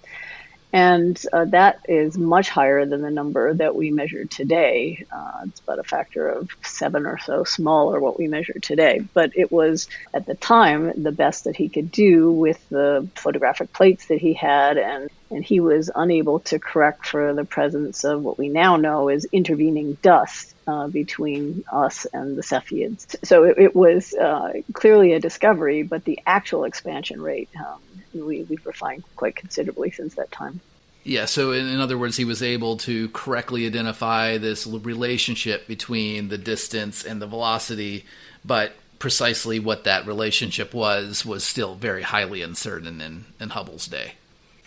And 0.73 1.23
uh, 1.31 1.45
that 1.45 1.81
is 1.87 2.17
much 2.17 2.49
higher 2.49 2.83
than 2.87 3.03
the 3.03 3.11
number 3.11 3.53
that 3.53 3.75
we 3.75 3.91
measure 3.91 4.25
today. 4.25 5.05
Uh, 5.15 5.41
it's 5.45 5.59
about 5.59 5.77
a 5.77 5.83
factor 5.83 6.27
of 6.27 6.49
seven 6.63 7.05
or 7.05 7.19
so 7.19 7.43
smaller 7.43 7.99
what 7.99 8.17
we 8.17 8.27
measure 8.27 8.59
today. 8.59 9.01
But 9.13 9.33
it 9.35 9.51
was 9.51 9.87
at 10.15 10.25
the 10.25 10.33
time 10.33 11.03
the 11.03 11.11
best 11.11 11.43
that 11.43 11.55
he 11.55 11.69
could 11.69 11.91
do 11.91 12.31
with 12.31 12.59
the 12.69 13.07
photographic 13.15 13.71
plates 13.71 14.07
that 14.07 14.17
he 14.17 14.33
had, 14.33 14.77
and 14.77 15.11
and 15.29 15.43
he 15.43 15.59
was 15.59 15.91
unable 15.93 16.39
to 16.41 16.59
correct 16.59 17.07
for 17.07 17.33
the 17.33 17.45
presence 17.45 18.03
of 18.03 18.23
what 18.23 18.37
we 18.37 18.49
now 18.49 18.75
know 18.77 19.09
is 19.09 19.27
intervening 19.31 19.97
dust 20.01 20.55
uh, 20.67 20.87
between 20.87 21.63
us 21.71 22.05
and 22.13 22.37
the 22.37 22.43
Cepheids. 22.43 23.15
So 23.23 23.43
it, 23.43 23.57
it 23.57 23.75
was 23.75 24.13
uh, 24.13 24.53
clearly 24.73 25.13
a 25.13 25.19
discovery, 25.19 25.83
but 25.83 26.03
the 26.03 26.19
actual 26.25 26.65
expansion 26.65 27.21
rate 27.21 27.49
um, 27.59 27.79
we, 28.13 28.43
we've 28.43 28.65
refined 28.65 29.03
quite 29.15 29.35
considerably 29.35 29.91
since 29.91 30.15
that 30.15 30.31
time. 30.31 30.59
Yeah, 31.03 31.25
so 31.25 31.51
in, 31.51 31.67
in, 31.67 31.81
other 31.81 31.97
words, 31.97 32.15
he 32.15 32.23
was 32.23 32.41
able 32.41 32.77
to 32.77 33.09
correctly 33.09 33.65
identify 33.65 34.37
this 34.37 34.65
relationship 34.65 35.67
between 35.67 36.29
the 36.29 36.37
distance 36.37 37.03
and 37.03 37.21
the 37.21 37.27
velocity, 37.27 38.05
but 38.45 38.73
precisely 38.99 39.59
what 39.59 39.83
that 39.83 40.07
relationship 40.07 40.73
was 40.73 41.25
was 41.25 41.43
still 41.43 41.75
very 41.75 42.03
highly 42.03 42.41
uncertain 42.41 43.01
in, 43.01 43.25
in 43.37 43.49
Hubble's 43.49 43.85
day. 43.87 44.13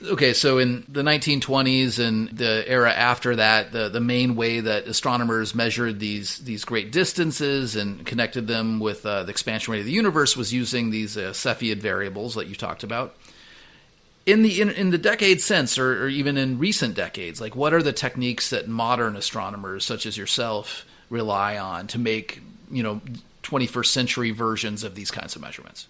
Okay, 0.02 0.34
so 0.34 0.58
in 0.58 0.84
the 0.88 1.00
1920s 1.00 1.98
and 1.98 2.28
the 2.28 2.62
era 2.68 2.92
after 2.92 3.36
that, 3.36 3.72
the, 3.72 3.88
the 3.88 4.00
main 4.00 4.36
way 4.36 4.60
that 4.60 4.86
astronomers 4.86 5.54
measured 5.54 6.00
these 6.00 6.40
these 6.40 6.66
great 6.66 6.92
distances 6.92 7.76
and 7.76 8.04
connected 8.04 8.46
them 8.46 8.78
with 8.78 9.06
uh, 9.06 9.22
the 9.22 9.30
expansion 9.30 9.72
rate 9.72 9.80
of 9.80 9.86
the 9.86 9.92
universe 9.92 10.36
was 10.36 10.52
using 10.52 10.90
these 10.90 11.16
uh, 11.16 11.30
Cepheid 11.30 11.78
variables 11.78 12.34
that 12.34 12.46
you 12.46 12.54
talked 12.54 12.82
about 12.82 13.16
in 14.26 14.42
the 14.42 14.60
in, 14.60 14.70
in 14.70 14.90
the 14.90 14.98
decades 14.98 15.44
since 15.44 15.78
or, 15.78 16.04
or, 16.04 16.08
even 16.08 16.36
in 16.36 16.58
recent 16.58 16.94
decades 16.94 17.40
like 17.40 17.56
what 17.56 17.72
are 17.72 17.82
the 17.82 17.92
techniques 17.92 18.50
that 18.50 18.68
modern 18.68 19.16
astronomers 19.16 19.84
such 19.84 20.04
as 20.04 20.18
yourself 20.18 20.84
rely 21.08 21.56
on 21.56 21.86
to 21.86 21.98
make 21.98 22.42
you 22.70 22.82
know 22.82 23.00
21st 23.44 23.86
century 23.86 24.32
versions 24.32 24.82
of 24.82 24.96
these 24.96 25.12
kinds 25.12 25.36
of 25.36 25.42
measurements? 25.42 25.86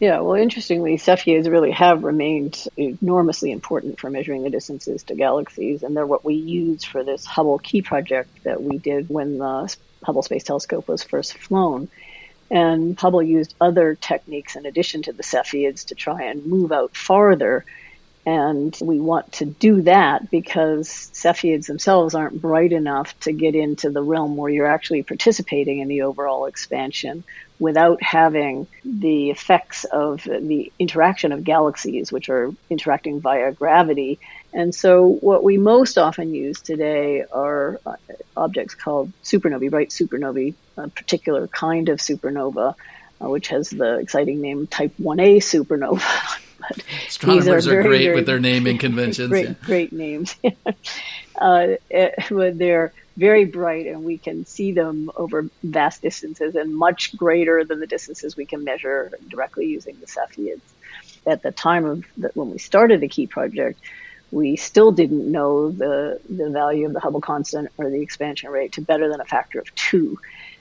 Yeah 0.00 0.18
well 0.20 0.34
interestingly 0.34 0.96
cepheids 0.96 1.48
really 1.48 1.70
have 1.70 2.02
remained 2.02 2.66
enormously 2.76 3.52
important 3.52 4.00
for 4.00 4.10
measuring 4.10 4.42
the 4.42 4.50
distances 4.50 5.04
to 5.04 5.14
galaxies 5.14 5.84
and 5.84 5.96
they're 5.96 6.06
what 6.06 6.24
we 6.24 6.34
use 6.34 6.82
for 6.82 7.04
this 7.04 7.24
hubble 7.24 7.58
key 7.58 7.82
project 7.82 8.28
that 8.42 8.60
we 8.62 8.78
did 8.78 9.08
when 9.08 9.38
the 9.38 9.74
hubble 10.02 10.22
space 10.22 10.42
telescope 10.42 10.88
was 10.88 11.04
first 11.04 11.38
flown 11.38 11.88
and 12.50 12.98
Hubble 12.98 13.22
used 13.22 13.54
other 13.60 13.94
techniques 13.94 14.56
in 14.56 14.66
addition 14.66 15.02
to 15.02 15.12
the 15.12 15.22
Cepheids 15.22 15.86
to 15.86 15.94
try 15.94 16.24
and 16.24 16.46
move 16.46 16.72
out 16.72 16.96
farther. 16.96 17.64
And 18.24 18.76
we 18.80 19.00
want 19.00 19.32
to 19.34 19.46
do 19.46 19.82
that 19.82 20.30
because 20.30 20.88
Cepheids 21.12 21.66
themselves 21.66 22.14
aren't 22.14 22.40
bright 22.40 22.72
enough 22.72 23.18
to 23.20 23.32
get 23.32 23.54
into 23.56 23.90
the 23.90 24.02
realm 24.02 24.36
where 24.36 24.50
you're 24.50 24.66
actually 24.66 25.02
participating 25.02 25.80
in 25.80 25.88
the 25.88 26.02
overall 26.02 26.46
expansion 26.46 27.24
without 27.58 28.02
having 28.02 28.66
the 28.84 29.30
effects 29.30 29.84
of 29.84 30.22
the 30.24 30.72
interaction 30.78 31.32
of 31.32 31.42
galaxies, 31.44 32.12
which 32.12 32.28
are 32.28 32.52
interacting 32.70 33.20
via 33.20 33.52
gravity 33.52 34.20
and 34.52 34.74
so, 34.74 35.06
what 35.06 35.42
we 35.42 35.56
most 35.56 35.96
often 35.96 36.34
use 36.34 36.60
today 36.60 37.24
are 37.32 37.80
uh, 37.86 37.96
objects 38.36 38.74
called 38.74 39.10
supernovae, 39.22 39.70
bright 39.70 39.88
supernovae, 39.88 40.54
a 40.76 40.88
particular 40.88 41.46
kind 41.48 41.88
of 41.88 42.00
supernova, 42.00 42.74
uh, 43.22 43.28
which 43.28 43.48
has 43.48 43.70
the 43.70 43.98
exciting 43.98 44.42
name 44.42 44.66
Type 44.66 44.92
1a 45.00 45.38
supernova. 45.38 46.38
But 46.62 46.78
Astronomers 47.08 47.66
are, 47.66 47.80
are, 47.80 47.82
great 47.82 48.04
very, 48.04 48.14
with 48.14 48.26
their 48.26 48.38
naming 48.38 48.78
conventions. 48.78 49.30
great, 49.30 49.48
yeah. 49.48 49.54
great 49.62 49.92
names. 49.92 50.36
uh, 51.36 51.66
it, 51.90 52.14
they're 52.56 52.92
very 53.16 53.46
bright, 53.46 53.86
and 53.88 54.04
we 54.04 54.16
can 54.16 54.46
see 54.46 54.70
them 54.70 55.10
over 55.16 55.48
vast 55.64 56.02
distances 56.02 56.54
and 56.54 56.72
much 56.72 57.16
greater 57.16 57.64
than 57.64 57.80
the 57.80 57.88
distances 57.88 58.36
we 58.36 58.46
can 58.46 58.62
measure 58.62 59.10
directly 59.28 59.66
using 59.66 59.96
the 59.98 60.06
Cepheids. 60.06 60.60
At 61.26 61.42
the 61.42 61.50
time 61.50 61.84
of 61.84 62.04
the, 62.16 62.30
when 62.34 62.52
we 62.52 62.58
started 62.58 63.00
the 63.00 63.08
Key 63.08 63.26
project, 63.26 63.80
we 64.32 64.56
still 64.56 64.90
didn't 64.90 65.30
know 65.30 65.70
the 65.70 66.18
the 66.28 66.50
value 66.50 66.86
of 66.86 66.94
the 66.94 67.00
Hubble 67.00 67.20
constant 67.20 67.70
or 67.76 67.90
the 67.90 68.00
expansion 68.00 68.50
rate 68.50 68.72
to 68.72 68.80
better 68.80 69.08
than 69.08 69.20
a 69.20 69.24
factor 69.24 69.60
of 69.60 69.72
two. 69.74 70.18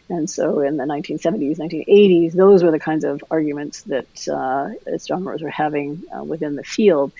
And 0.09 0.29
so 0.29 0.59
in 0.59 0.75
the 0.75 0.83
1970s, 0.83 1.57
1980s, 1.57 2.33
those 2.33 2.63
were 2.63 2.71
the 2.71 2.79
kinds 2.79 3.05
of 3.05 3.23
arguments 3.31 3.83
that 3.83 4.27
uh, 4.27 4.71
astronomers 4.85 5.41
were 5.41 5.49
having 5.49 6.03
uh, 6.13 6.21
within 6.21 6.57
the 6.57 6.63
field. 6.63 7.13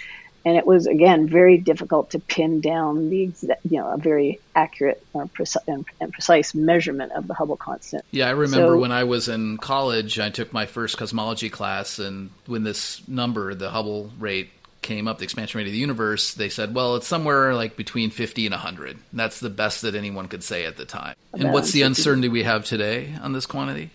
And 0.43 0.57
it 0.57 0.65
was, 0.65 0.87
again, 0.87 1.29
very 1.29 1.57
difficult 1.57 2.09
to 2.09 2.19
pin 2.19 2.59
down 2.59 3.09
the 3.09 3.27
exa- 3.27 3.57
you 3.63 3.77
know, 3.77 3.93
a 3.93 3.97
very 3.97 4.41
accurate 4.55 5.01
or 5.13 5.27
preci- 5.27 5.65
and, 5.67 5.85
and, 6.01 6.11
precise 6.11 6.55
measurement 6.55 7.11
of 7.11 7.27
the 7.27 7.33
Hubble 7.35 7.57
constant. 7.57 8.03
Yeah, 8.11 8.27
I 8.27 8.31
remember 8.31 8.73
so, 8.73 8.79
when 8.79 8.91
I 8.91 9.03
was 9.03 9.29
in 9.29 9.57
college, 9.57 10.19
I 10.19 10.31
took 10.31 10.51
my 10.51 10.65
first 10.65 10.97
cosmology 10.97 11.49
class, 11.49 11.99
and 11.99 12.31
when 12.47 12.63
this 12.63 13.07
number, 13.07 13.53
the 13.53 13.69
Hubble 13.69 14.11
rate, 14.19 14.49
came 14.81 15.07
up, 15.07 15.19
the 15.19 15.23
expansion 15.23 15.57
rate 15.59 15.67
of 15.67 15.73
the 15.73 15.79
universe, 15.79 16.33
they 16.33 16.49
said, 16.49 16.73
well, 16.73 16.95
it's 16.95 17.07
somewhere 17.07 17.53
like 17.53 17.75
between 17.75 18.09
50 18.09 18.47
and 18.47 18.53
100. 18.53 18.97
That's 19.13 19.39
the 19.39 19.49
best 19.49 19.81
that 19.83 19.95
anyone 19.95 20.27
could 20.27 20.43
say 20.43 20.65
at 20.65 20.77
the 20.77 20.85
time. 20.85 21.15
And 21.33 21.53
what's 21.53 21.71
the 21.71 21.83
uncertainty 21.83 22.29
we 22.29 22.43
have 22.43 22.65
today 22.65 23.13
on 23.21 23.33
this 23.33 23.45
quantity? 23.45 23.91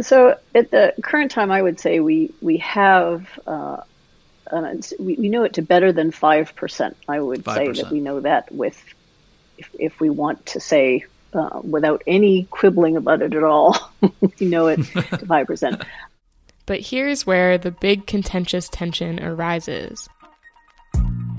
So 0.00 0.38
at 0.54 0.70
the 0.70 0.94
current 1.02 1.30
time, 1.30 1.50
I 1.50 1.60
would 1.60 1.78
say 1.78 2.00
we 2.00 2.32
we 2.40 2.56
have 2.58 3.26
uh, 3.46 3.82
we, 4.98 5.16
we 5.16 5.28
know 5.28 5.44
it 5.44 5.54
to 5.54 5.62
better 5.62 5.92
than 5.92 6.10
five 6.10 6.54
percent. 6.56 6.96
I 7.08 7.20
would 7.20 7.44
5%. 7.44 7.54
say 7.54 7.82
that 7.82 7.92
we 7.92 8.00
know 8.00 8.20
that 8.20 8.50
with 8.52 8.82
if, 9.58 9.68
if 9.78 10.00
we 10.00 10.08
want 10.08 10.46
to 10.46 10.60
say 10.60 11.04
uh, 11.34 11.60
without 11.62 12.02
any 12.06 12.44
quibbling 12.44 12.96
about 12.96 13.22
it 13.22 13.34
at 13.34 13.44
all, 13.44 13.76
we 14.40 14.46
know 14.46 14.68
it 14.68 14.82
to 14.84 15.26
five 15.26 15.46
percent. 15.46 15.82
But 16.70 16.82
here's 16.82 17.26
where 17.26 17.58
the 17.58 17.72
big 17.72 18.06
contentious 18.06 18.68
tension 18.68 19.20
arises. 19.20 20.08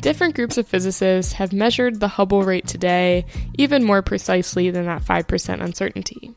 Different 0.01 0.35
groups 0.35 0.57
of 0.57 0.67
physicists 0.67 1.31
have 1.31 1.53
measured 1.53 2.01
the 2.01 2.09
Hubble 2.09 2.43
rate 2.43 2.67
today 2.67 3.25
even 3.57 3.85
more 3.85 4.01
precisely 4.01 4.69
than 4.71 4.87
that 4.87 5.03
5% 5.03 5.63
uncertainty. 5.63 6.33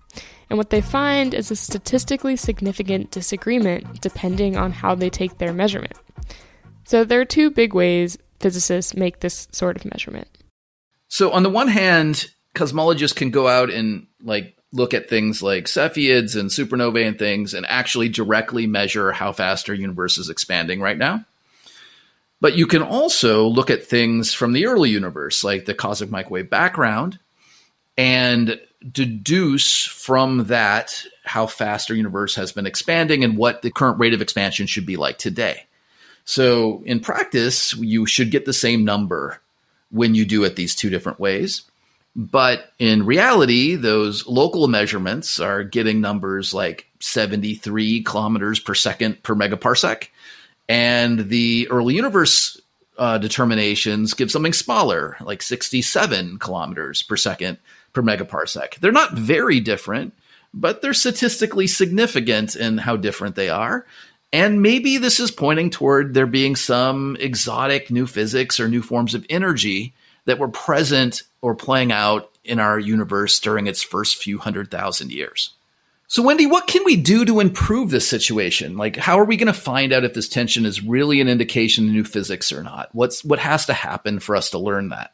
And 0.49 0.59
what 0.59 0.71
they 0.71 0.81
find 0.81 1.35
is 1.35 1.51
a 1.51 1.57
statistically 1.57 2.37
significant 2.37 3.11
disagreement 3.11 4.01
depending 4.01 4.57
on 4.57 4.71
how 4.71 4.95
they 4.95 5.11
take 5.11 5.39
their 5.39 5.53
measurement. 5.53 5.99
So 6.85 7.03
there 7.03 7.21
are 7.21 7.25
two 7.25 7.51
big 7.51 7.75
ways 7.75 8.17
physicists 8.39 8.95
make 8.95 9.19
this 9.19 9.49
sort 9.51 9.75
of 9.75 9.87
measurement. 9.87 10.29
So 11.09 11.33
on 11.33 11.43
the 11.43 11.51
one 11.51 11.67
hand, 11.67 12.27
cosmologists 12.55 13.17
can 13.17 13.33
go 13.33 13.49
out 13.49 13.71
and 13.71 14.07
like 14.23 14.53
look 14.75 14.93
at 14.93 15.09
things 15.09 15.43
like 15.43 15.66
Cepheids 15.66 16.38
and 16.38 16.50
supernovae 16.50 17.07
and 17.07 17.19
things 17.19 17.54
and 17.54 17.64
actually 17.69 18.09
directly 18.09 18.66
measure 18.66 19.12
how 19.12 19.33
fast 19.33 19.69
our 19.69 19.75
universe 19.75 20.19
is 20.19 20.28
expanding 20.28 20.81
right 20.81 20.99
now. 20.99 21.25
But 22.40 22.57
you 22.57 22.66
can 22.66 22.83
also 22.83 23.47
look 23.47 23.71
at 23.71 23.87
things 23.87 24.35
from 24.35 24.52
the 24.52 24.66
early 24.66 24.90
universe, 24.90 25.45
like 25.45 25.64
the 25.64 25.75
cosmic 25.75 26.11
microwave 26.11 26.50
background, 26.50 27.19
and 27.97 28.61
deduce 28.90 29.85
from 29.87 30.45
that 30.49 31.04
how 31.25 31.47
fast 31.47 31.90
our 31.90 31.97
universe 31.97 32.35
has 32.35 32.52
been 32.52 32.66
expanding 32.66 33.25
and 33.25 33.38
what 33.38 33.62
the 33.62 33.71
current 33.71 33.99
rate 33.99 34.12
of 34.12 34.21
expansion 34.21 34.66
should 34.66 34.85
be 34.85 34.97
like 34.97 35.19
today. 35.19 35.64
So, 36.26 36.83
in 36.85 37.00
practice, 37.00 37.75
you 37.76 38.07
should 38.07 38.31
get 38.31 38.45
the 38.45 38.52
same 38.52 38.85
number 38.85 39.40
when 39.90 40.14
you 40.14 40.25
do 40.25 40.43
it 40.45 40.57
these 40.57 40.75
two 40.75 40.90
different 40.90 41.21
ways. 41.21 41.62
But 42.16 42.73
in 42.78 43.06
reality, 43.06 43.75
those 43.75 44.26
local 44.26 44.68
measurements 44.68 45.40
are 45.40 45.64
getting 45.64 46.00
numbers 46.00 46.54
like 46.54 46.87
73 47.00 48.02
kilometers 48.04 48.61
per 48.61 48.75
second 48.75 49.23
per 49.23 49.35
megaparsec. 49.35 50.09
And 50.68 51.28
the 51.28 51.68
early 51.71 51.94
universe 51.94 52.61
uh, 52.99 53.18
determinations 53.18 54.14
give 54.14 54.30
something 54.30 54.52
smaller, 54.52 55.16
like 55.21 55.42
67 55.42 56.38
kilometers 56.38 57.02
per 57.02 57.16
second 57.16 57.59
per 57.92 58.02
megaparsec. 58.02 58.78
They're 58.78 58.92
not 58.92 59.14
very 59.14 59.59
different, 59.59 60.14
but 60.52 60.83
they're 60.83 60.94
statistically 60.94 61.66
significant 61.66 62.54
in 62.54 62.78
how 62.78 62.97
different 62.97 63.35
they 63.35 63.49
are. 63.49 63.87
And 64.33 64.62
maybe 64.62 64.99
this 64.99 65.21
is 65.21 65.30
pointing 65.30 65.71
toward 65.71 66.14
there 66.14 66.26
being 66.26 66.56
some 66.56 67.16
exotic 67.21 67.90
new 67.90 68.06
physics 68.06 68.59
or 68.59 68.68
new 68.68 68.83
forms 68.83 69.14
of 69.14 69.26
energy 69.28 69.94
that 70.25 70.38
were 70.38 70.49
present 70.49 71.23
or 71.45 71.55
playing 71.55 71.93
out 71.93 72.31
in 72.43 72.59
our 72.59 72.79
universe 72.79 73.39
during 73.39 73.67
its 73.67 73.83
first 73.83 74.17
few 74.17 74.39
hundred 74.39 74.71
thousand 74.71 75.13
years. 75.13 75.51
So, 76.09 76.23
Wendy, 76.23 76.47
what 76.47 76.67
can 76.67 76.85
we 76.87 76.97
do 76.97 77.27
to 77.27 77.41
improve 77.41 77.91
this 77.91 78.09
situation? 78.09 78.79
Like, 78.79 78.97
how 78.97 79.19
are 79.19 79.27
we 79.27 79.37
going 79.37 79.53
to 79.53 79.53
find 79.53 79.93
out 79.93 80.05
if 80.05 80.15
this 80.15 80.27
tension 80.27 80.65
is 80.65 80.83
really 80.83 81.21
an 81.21 81.29
indication 81.29 81.85
of 81.85 81.93
new 81.93 82.03
physics 82.03 82.51
or 82.51 82.63
not? 82.63 82.89
What's 82.93 83.23
what 83.23 83.41
has 83.41 83.67
to 83.67 83.75
happen 83.75 84.21
for 84.21 84.37
us 84.37 84.51
to 84.51 84.59
learn 84.59 84.89
that? 84.89 85.13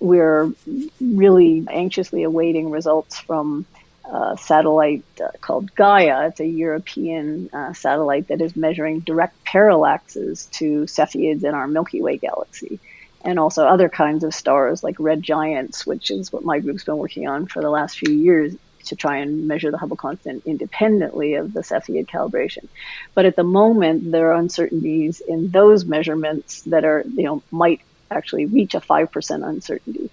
We're 0.00 0.50
really 0.98 1.66
anxiously 1.70 2.22
awaiting 2.22 2.70
results 2.70 3.20
from 3.20 3.66
a 4.10 4.38
satellite 4.40 5.04
uh, 5.22 5.28
called 5.42 5.74
Gaia. 5.74 6.28
It's 6.28 6.40
a 6.40 6.46
European 6.46 7.50
uh, 7.52 7.74
satellite 7.74 8.28
that 8.28 8.40
is 8.40 8.56
measuring 8.56 9.00
direct 9.00 9.44
parallaxes 9.44 10.50
to 10.52 10.84
Cepheids 10.84 11.44
in 11.44 11.54
our 11.54 11.68
Milky 11.68 12.00
Way 12.00 12.16
galaxy 12.16 12.80
and 13.26 13.40
also 13.40 13.66
other 13.66 13.88
kinds 13.88 14.22
of 14.22 14.32
stars 14.32 14.84
like 14.84 14.94
red 15.00 15.20
giants, 15.20 15.84
which 15.84 16.10
is 16.12 16.32
what 16.32 16.44
my 16.44 16.60
group's 16.60 16.84
been 16.84 16.96
working 16.96 17.26
on 17.26 17.46
for 17.46 17.60
the 17.60 17.68
last 17.68 17.98
few 17.98 18.14
years 18.14 18.54
to 18.84 18.94
try 18.94 19.16
and 19.16 19.48
measure 19.48 19.72
the 19.72 19.78
Hubble 19.78 19.96
constant 19.96 20.44
independently 20.46 21.34
of 21.34 21.52
the 21.52 21.62
Cepheid 21.62 22.06
calibration. 22.06 22.68
But 23.14 23.24
at 23.24 23.34
the 23.34 23.42
moment, 23.42 24.12
there 24.12 24.30
are 24.30 24.38
uncertainties 24.38 25.20
in 25.20 25.50
those 25.50 25.84
measurements 25.84 26.62
that 26.62 26.84
are, 26.84 27.02
you 27.04 27.24
know, 27.24 27.42
might 27.50 27.80
actually 28.12 28.46
reach 28.46 28.76
a 28.76 28.80
5% 28.80 29.44
uncertainty. 29.44 30.08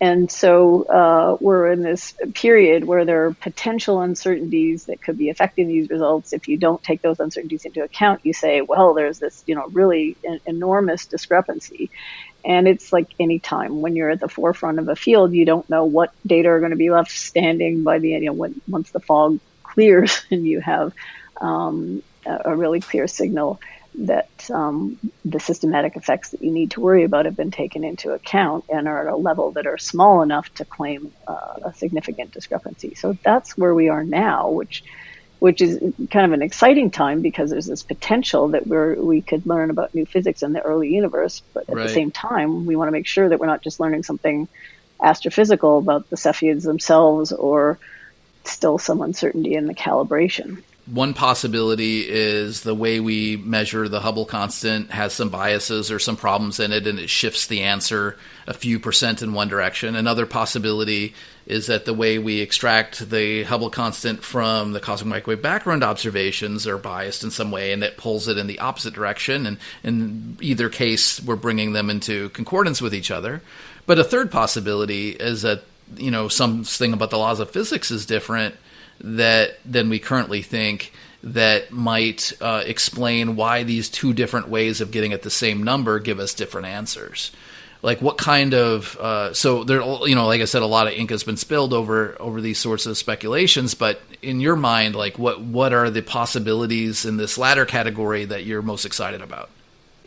And 0.00 0.30
so 0.30 0.82
uh, 0.84 1.36
we're 1.40 1.72
in 1.72 1.82
this 1.82 2.14
period 2.34 2.84
where 2.84 3.06
there 3.06 3.26
are 3.26 3.34
potential 3.34 4.02
uncertainties 4.02 4.86
that 4.86 5.00
could 5.00 5.16
be 5.16 5.30
affecting 5.30 5.68
these 5.68 5.88
results. 5.88 6.34
If 6.34 6.48
you 6.48 6.58
don't 6.58 6.82
take 6.82 7.00
those 7.00 7.18
uncertainties 7.18 7.64
into 7.64 7.82
account, 7.82 8.20
you 8.24 8.34
say, 8.34 8.60
well, 8.60 8.92
there's 8.92 9.18
this, 9.18 9.42
you 9.46 9.54
know, 9.54 9.66
really 9.68 10.16
enormous 10.44 11.06
discrepancy. 11.06 11.90
And 12.44 12.68
it's 12.68 12.92
like 12.92 13.08
any 13.18 13.38
time 13.38 13.80
when 13.80 13.96
you're 13.96 14.10
at 14.10 14.20
the 14.20 14.28
forefront 14.28 14.78
of 14.78 14.88
a 14.88 14.96
field, 14.96 15.32
you 15.32 15.46
don't 15.46 15.68
know 15.70 15.84
what 15.84 16.12
data 16.26 16.50
are 16.50 16.60
going 16.60 16.70
to 16.70 16.76
be 16.76 16.90
left 16.90 17.10
standing 17.10 17.82
by 17.82 17.98
the, 17.98 18.14
end. 18.14 18.22
you 18.22 18.30
know, 18.30 18.34
when, 18.34 18.60
once 18.68 18.90
the 18.90 19.00
fog 19.00 19.40
clears 19.62 20.24
and 20.30 20.46
you 20.46 20.60
have 20.60 20.92
um, 21.40 22.02
a, 22.26 22.42
a 22.50 22.56
really 22.56 22.80
clear 22.80 23.08
signal 23.08 23.60
that 23.98 24.50
um, 24.50 24.98
the 25.24 25.40
systematic 25.40 25.96
effects 25.96 26.30
that 26.30 26.42
you 26.42 26.50
need 26.50 26.72
to 26.72 26.80
worry 26.80 27.04
about 27.04 27.24
have 27.24 27.36
been 27.36 27.50
taken 27.50 27.82
into 27.82 28.12
account 28.12 28.64
and 28.68 28.86
are 28.86 29.08
at 29.08 29.12
a 29.12 29.16
level 29.16 29.52
that 29.52 29.66
are 29.66 29.78
small 29.78 30.22
enough 30.22 30.52
to 30.54 30.64
claim 30.64 31.12
uh, 31.26 31.54
a 31.64 31.74
significant 31.74 32.32
discrepancy. 32.32 32.94
So 32.94 33.16
that's 33.22 33.56
where 33.56 33.74
we 33.74 33.88
are 33.88 34.04
now, 34.04 34.50
which 34.50 34.84
which 35.38 35.60
is 35.60 35.78
kind 36.10 36.24
of 36.24 36.32
an 36.32 36.40
exciting 36.40 36.90
time 36.90 37.20
because 37.20 37.50
there's 37.50 37.66
this 37.66 37.82
potential 37.82 38.48
that 38.48 38.66
we're 38.66 38.94
we 38.94 39.20
could 39.20 39.46
learn 39.46 39.70
about 39.70 39.94
new 39.94 40.06
physics 40.06 40.42
in 40.42 40.52
the 40.52 40.62
early 40.62 40.94
universe, 40.94 41.42
but 41.52 41.68
at 41.68 41.76
right. 41.76 41.86
the 41.86 41.92
same 41.92 42.10
time, 42.10 42.66
we 42.66 42.76
want 42.76 42.88
to 42.88 42.92
make 42.92 43.06
sure 43.06 43.28
that 43.28 43.38
we're 43.38 43.46
not 43.46 43.62
just 43.62 43.80
learning 43.80 44.02
something 44.02 44.48
astrophysical 45.00 45.78
about 45.78 46.08
the 46.08 46.16
Cepheids 46.16 46.62
themselves 46.62 47.32
or 47.32 47.78
still 48.44 48.78
some 48.78 49.02
uncertainty 49.02 49.54
in 49.54 49.66
the 49.66 49.74
calibration. 49.74 50.62
One 50.86 51.14
possibility 51.14 52.08
is 52.08 52.62
the 52.62 52.74
way 52.74 53.00
we 53.00 53.36
measure 53.36 53.88
the 53.88 53.98
Hubble 53.98 54.24
constant 54.24 54.92
has 54.92 55.12
some 55.12 55.30
biases 55.30 55.90
or 55.90 55.98
some 55.98 56.16
problems 56.16 56.60
in 56.60 56.72
it, 56.72 56.86
and 56.86 57.00
it 57.00 57.10
shifts 57.10 57.48
the 57.48 57.62
answer 57.62 58.16
a 58.46 58.54
few 58.54 58.78
percent 58.78 59.20
in 59.20 59.32
one 59.32 59.48
direction. 59.48 59.96
Another 59.96 60.26
possibility 60.26 61.12
is 61.44 61.66
that 61.66 61.86
the 61.86 61.94
way 61.94 62.20
we 62.20 62.40
extract 62.40 63.10
the 63.10 63.42
Hubble 63.42 63.68
constant 63.68 64.22
from 64.22 64.72
the 64.72 64.80
cosmic 64.80 65.08
microwave 65.08 65.42
background 65.42 65.82
observations 65.82 66.68
are 66.68 66.78
biased 66.78 67.24
in 67.24 67.32
some 67.32 67.50
way, 67.50 67.72
and 67.72 67.82
it 67.82 67.96
pulls 67.96 68.28
it 68.28 68.38
in 68.38 68.46
the 68.46 68.60
opposite 68.60 68.94
direction. 68.94 69.44
And 69.44 69.58
in 69.82 70.38
either 70.40 70.68
case, 70.68 71.20
we're 71.20 71.34
bringing 71.34 71.72
them 71.72 71.90
into 71.90 72.28
concordance 72.28 72.80
with 72.80 72.94
each 72.94 73.10
other. 73.10 73.42
But 73.86 73.98
a 73.98 74.04
third 74.04 74.30
possibility 74.30 75.10
is 75.10 75.42
that 75.42 75.64
you 75.96 76.12
know 76.12 76.28
something 76.28 76.92
about 76.92 77.10
the 77.10 77.18
laws 77.18 77.40
of 77.40 77.50
physics 77.50 77.90
is 77.90 78.06
different 78.06 78.54
that 79.00 79.58
than 79.64 79.88
we 79.88 79.98
currently 79.98 80.42
think 80.42 80.92
that 81.22 81.72
might 81.72 82.32
uh, 82.40 82.62
explain 82.64 83.34
why 83.36 83.64
these 83.64 83.88
two 83.88 84.12
different 84.12 84.48
ways 84.48 84.80
of 84.80 84.90
getting 84.90 85.12
at 85.12 85.22
the 85.22 85.30
same 85.30 85.62
number 85.62 85.98
give 85.98 86.20
us 86.20 86.34
different 86.34 86.68
answers. 86.68 87.32
Like 87.82 88.00
what 88.00 88.16
kind 88.16 88.54
of 88.54 88.96
uh, 88.98 89.32
so 89.34 89.64
there 89.64 89.80
you 89.80 90.14
know 90.14 90.26
like 90.26 90.40
i 90.40 90.44
said 90.44 90.62
a 90.62 90.66
lot 90.66 90.86
of 90.86 90.94
ink 90.94 91.10
has 91.10 91.22
been 91.22 91.36
spilled 91.36 91.72
over 91.72 92.16
over 92.18 92.40
these 92.40 92.58
sorts 92.58 92.86
of 92.86 92.96
speculations 92.96 93.74
but 93.74 94.00
in 94.22 94.40
your 94.40 94.56
mind 94.56 94.96
like 94.96 95.18
what 95.18 95.40
what 95.40 95.72
are 95.72 95.90
the 95.90 96.02
possibilities 96.02 97.04
in 97.04 97.16
this 97.16 97.38
latter 97.38 97.64
category 97.64 98.24
that 98.24 98.44
you're 98.44 98.62
most 98.62 98.86
excited 98.86 99.20
about 99.20 99.50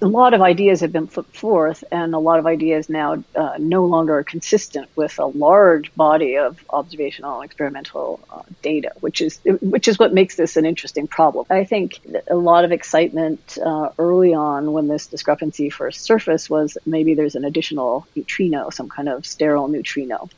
a 0.01 0.07
lot 0.07 0.33
of 0.33 0.41
ideas 0.41 0.81
have 0.81 0.91
been 0.91 1.07
put 1.07 1.25
forth, 1.35 1.83
and 1.91 2.13
a 2.13 2.19
lot 2.19 2.39
of 2.39 2.45
ideas 2.45 2.89
now 2.89 3.23
uh, 3.35 3.55
no 3.57 3.85
longer 3.85 4.19
are 4.19 4.23
consistent 4.23 4.89
with 4.95 5.19
a 5.19 5.25
large 5.25 5.93
body 5.95 6.37
of 6.37 6.59
observational 6.69 7.35
and 7.35 7.45
experimental 7.45 8.19
uh, 8.31 8.41
data, 8.61 8.91
which 8.99 9.21
is 9.21 9.39
which 9.61 9.87
is 9.87 9.99
what 9.99 10.13
makes 10.13 10.35
this 10.35 10.57
an 10.57 10.65
interesting 10.65 11.07
problem. 11.07 11.45
I 11.49 11.63
think 11.65 11.99
a 12.29 12.35
lot 12.35 12.65
of 12.65 12.71
excitement 12.71 13.57
uh, 13.63 13.89
early 13.97 14.33
on 14.33 14.71
when 14.71 14.87
this 14.87 15.07
discrepancy 15.07 15.69
first 15.69 16.01
surfaced 16.01 16.49
was 16.49 16.77
maybe 16.85 17.13
there's 17.13 17.35
an 17.35 17.45
additional 17.45 18.07
neutrino, 18.15 18.69
some 18.69 18.89
kind 18.89 19.09
of 19.09 19.25
sterile 19.25 19.67
neutrino. 19.67 20.29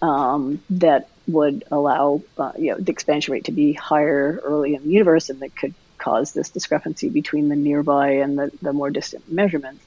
Um, 0.00 0.62
that 0.70 1.08
would 1.26 1.64
allow 1.70 2.22
uh, 2.38 2.52
you 2.56 2.70
know 2.70 2.78
the 2.78 2.92
expansion 2.92 3.32
rate 3.32 3.44
to 3.44 3.52
be 3.52 3.72
higher 3.72 4.40
early 4.44 4.74
in 4.74 4.82
the 4.84 4.90
universe 4.90 5.28
and 5.28 5.40
that 5.40 5.54
could 5.56 5.74
cause 6.08 6.32
this 6.32 6.50
discrepancy 6.50 7.08
between 7.08 7.48
the 7.48 7.56
nearby 7.56 8.10
and 8.10 8.38
the, 8.38 8.50
the 8.62 8.72
more 8.72 8.90
distant 8.90 9.30
measurements. 9.30 9.84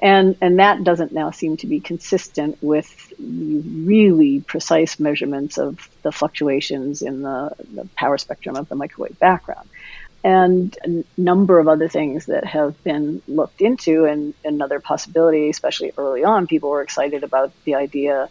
And, 0.00 0.36
and 0.40 0.60
that 0.60 0.84
doesn't 0.84 1.10
now 1.12 1.32
seem 1.32 1.56
to 1.58 1.66
be 1.66 1.80
consistent 1.80 2.58
with 2.62 3.12
the 3.18 3.60
really 3.84 4.40
precise 4.40 5.00
measurements 5.00 5.58
of 5.58 5.88
the 6.02 6.12
fluctuations 6.12 7.02
in 7.02 7.22
the, 7.22 7.50
the 7.74 7.88
power 7.96 8.16
spectrum 8.16 8.54
of 8.54 8.68
the 8.68 8.76
microwave 8.76 9.18
background 9.18 9.68
and 10.24 10.76
a 10.84 11.04
number 11.16 11.58
of 11.58 11.68
other 11.68 11.88
things 11.88 12.26
that 12.26 12.44
have 12.44 12.82
been 12.82 13.22
looked 13.28 13.60
into 13.60 14.04
and 14.04 14.34
another 14.44 14.80
possibility 14.80 15.48
especially 15.48 15.92
early 15.96 16.24
on 16.24 16.48
people 16.48 16.70
were 16.70 16.82
excited 16.82 17.22
about 17.22 17.52
the 17.64 17.76
idea 17.76 18.28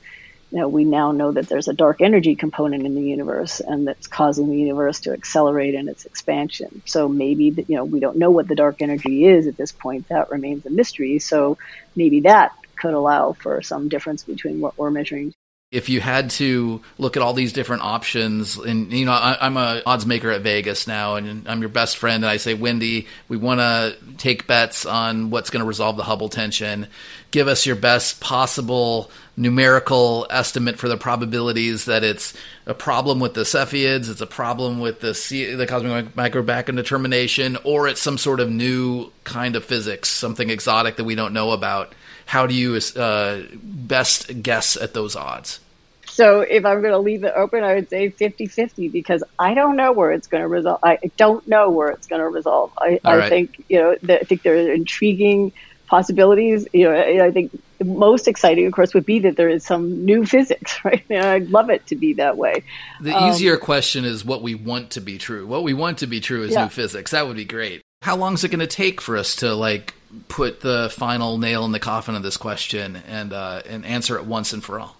you 0.51 0.59
know, 0.59 0.67
we 0.67 0.85
now 0.85 1.11
know 1.11 1.31
that 1.31 1.49
there's 1.49 1.67
a 1.67 1.73
dark 1.73 2.01
energy 2.01 2.35
component 2.35 2.85
in 2.85 2.95
the 2.95 3.01
universe 3.01 3.59
and 3.59 3.87
that's 3.87 4.07
causing 4.07 4.49
the 4.49 4.57
universe 4.57 5.01
to 5.01 5.11
accelerate 5.11 5.75
in 5.75 5.89
its 5.89 6.05
expansion. 6.05 6.81
So 6.85 7.09
maybe, 7.09 7.51
the, 7.51 7.65
you 7.67 7.75
know, 7.75 7.83
we 7.83 7.99
don't 7.99 8.17
know 8.17 8.31
what 8.31 8.47
the 8.47 8.55
dark 8.55 8.81
energy 8.81 9.25
is 9.25 9.47
at 9.47 9.57
this 9.57 9.73
point. 9.73 10.07
That 10.07 10.31
remains 10.31 10.65
a 10.65 10.69
mystery. 10.69 11.19
So 11.19 11.57
maybe 11.95 12.21
that 12.21 12.53
could 12.77 12.93
allow 12.93 13.33
for 13.33 13.61
some 13.61 13.89
difference 13.89 14.23
between 14.23 14.61
what 14.61 14.77
we're 14.77 14.91
measuring 14.91 15.33
if 15.69 15.89
you 15.89 15.99
had 15.99 16.29
to 16.29 16.81
look 16.97 17.17
at 17.17 17.23
all 17.23 17.33
these 17.33 17.51
different 17.51 17.81
options 17.81 18.57
and 18.57 18.91
you 18.93 19.05
know 19.05 19.11
I, 19.11 19.45
am 19.45 19.57
a 19.57 19.81
odds 19.85 20.05
maker 20.05 20.31
at 20.31 20.41
vegas 20.41 20.87
now 20.87 21.15
and 21.15 21.47
i'm 21.47 21.59
your 21.59 21.69
best 21.69 21.97
friend 21.97 22.23
and 22.23 22.31
i 22.31 22.37
say 22.37 22.53
wendy 22.53 23.07
we 23.27 23.35
want 23.35 23.59
to 23.59 23.97
take 24.17 24.47
bets 24.47 24.85
on 24.85 25.29
what's 25.29 25.49
going 25.49 25.59
to 25.59 25.67
resolve 25.67 25.97
the 25.97 26.03
hubble 26.03 26.29
tension 26.29 26.87
give 27.31 27.49
us 27.49 27.65
your 27.65 27.75
best 27.75 28.21
possible 28.21 29.11
numerical 29.35 30.25
estimate 30.29 30.79
for 30.79 30.87
the 30.87 30.97
probabilities 30.97 31.85
that 31.85 32.03
it's 32.03 32.33
a 32.65 32.73
problem 32.73 33.19
with 33.19 33.35
the 33.35 33.41
Cepheids, 33.41 34.09
it's 34.09 34.19
a 34.19 34.27
problem 34.27 34.79
with 34.79 34.99
the 34.99 35.13
C- 35.13 35.53
the 35.53 35.67
cosmic 35.67 36.15
micro 36.15 36.41
background 36.41 36.77
determination, 36.77 37.57
or 37.63 37.87
it's 37.87 38.01
some 38.01 38.17
sort 38.17 38.39
of 38.39 38.49
new 38.49 39.11
kind 39.23 39.55
of 39.55 39.63
physics, 39.63 40.09
something 40.09 40.49
exotic 40.49 40.97
that 40.97 41.03
we 41.03 41.15
don't 41.15 41.33
know 41.33 41.51
about. 41.51 41.93
How 42.27 42.45
do 42.45 42.53
you 42.53 42.79
uh, 42.95 43.41
best 43.63 44.43
guess 44.43 44.75
at 44.75 44.93
those 44.93 45.15
odds? 45.15 45.59
So 46.07 46.41
if 46.41 46.65
I'm 46.65 46.81
going 46.81 46.93
to 46.93 46.99
leave 46.99 47.23
it 47.23 47.33
open, 47.35 47.63
I 47.63 47.75
would 47.75 47.89
say 47.89 48.09
50-50 48.09 48.91
because 48.91 49.23
I 49.39 49.53
don't 49.53 49.75
know 49.75 49.93
where 49.93 50.11
it's 50.11 50.27
going 50.27 50.41
to 50.41 50.47
resolve. 50.47 50.79
I 50.83 50.99
don't 51.15 51.47
know 51.47 51.69
where 51.69 51.89
it's 51.89 52.07
going 52.07 52.21
to 52.21 52.27
resolve. 52.27 52.71
I, 52.77 52.99
I 53.05 53.17
right. 53.17 53.29
think, 53.29 53.63
you 53.69 53.79
know, 53.79 53.95
I 54.13 54.23
think 54.23 54.41
there 54.41 54.55
are 54.55 54.71
intriguing 54.71 55.53
possibilities. 55.85 56.67
You 56.73 56.89
know, 56.89 57.23
I 57.23 57.31
think 57.31 57.57
the 57.77 57.85
most 57.85 58.27
exciting, 58.27 58.65
of 58.67 58.73
course, 58.73 58.93
would 58.93 59.05
be 59.05 59.19
that 59.19 59.37
there 59.37 59.47
is 59.49 59.63
some 59.63 60.05
new 60.05 60.25
physics, 60.25 60.79
right? 60.83 61.03
And 61.09 61.23
I'd 61.23 61.49
love 61.49 61.69
it 61.69 61.87
to 61.87 61.95
be 61.95 62.13
that 62.13 62.37
way. 62.37 62.63
The 62.99 63.15
um, 63.15 63.29
easier 63.29 63.57
question 63.57 64.03
is 64.03 64.25
what 64.25 64.41
we 64.41 64.53
want 64.53 64.91
to 64.91 65.01
be 65.01 65.17
true. 65.17 65.47
What 65.47 65.63
we 65.63 65.73
want 65.73 65.99
to 65.99 66.07
be 66.07 66.19
true 66.19 66.43
is 66.43 66.51
yeah. 66.51 66.63
new 66.63 66.69
physics. 66.69 67.11
That 67.11 67.27
would 67.27 67.37
be 67.37 67.45
great. 67.45 67.83
How 68.01 68.15
long 68.15 68.35
is 68.35 68.43
it 68.43 68.49
going 68.49 68.59
to 68.59 68.67
take 68.67 69.01
for 69.01 69.17
us 69.17 69.37
to 69.37 69.53
like 69.53 69.93
put 70.29 70.61
the 70.61 70.89
final 70.91 71.37
nail 71.37 71.65
in 71.65 71.71
the 71.71 71.79
coffin 71.79 72.15
of 72.15 72.23
this 72.23 72.37
question 72.37 72.95
and 73.07 73.33
uh, 73.33 73.61
and 73.67 73.85
answer 73.85 74.17
it 74.17 74.25
once 74.25 74.53
and 74.53 74.63
for 74.63 74.79
all? 74.79 74.95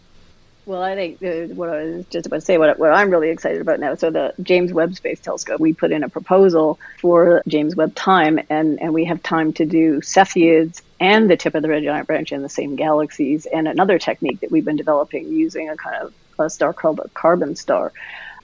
Well, 0.65 0.83
I 0.83 0.95
think 0.95 1.23
uh, 1.23 1.53
what 1.55 1.69
I 1.69 1.83
was 1.83 2.05
just 2.07 2.25
about 2.25 2.38
to 2.38 2.41
say, 2.41 2.57
what, 2.57 2.77
what 2.77 2.91
I'm 2.91 3.10
really 3.10 3.29
excited 3.29 3.62
about 3.62 3.79
now. 3.79 3.95
So 3.95 4.12
the 4.12 4.33
James 4.41 4.73
Webb 4.73 4.95
Space 4.95 5.21
Telescope, 5.21 5.62
we 5.62 5.71
put 5.71 5.93
in 5.93 6.03
a 6.03 6.10
proposal 6.10 6.77
for 6.99 7.41
James 7.47 7.77
Webb 7.77 7.95
time, 7.95 8.41
and, 8.49 8.81
and 8.81 8.93
we 8.93 9.05
have 9.05 9.23
time 9.23 9.53
to 9.53 9.65
do 9.65 10.01
Cepheids 10.01 10.81
and 10.99 11.29
the 11.29 11.38
tip 11.38 11.55
of 11.55 11.62
the 11.62 11.69
red 11.69 11.83
giant 11.83 12.05
branch 12.05 12.33
in 12.33 12.41
the 12.41 12.49
same 12.49 12.75
galaxies, 12.75 13.45
and 13.45 13.65
another 13.69 13.97
technique 13.97 14.41
that 14.41 14.51
we've 14.51 14.65
been 14.65 14.75
developing 14.75 15.29
using 15.29 15.69
a 15.69 15.77
kind 15.77 15.95
of 15.95 16.13
a 16.38 16.49
star 16.49 16.73
called 16.73 16.99
a 16.99 17.07
carbon 17.10 17.55
star, 17.55 17.93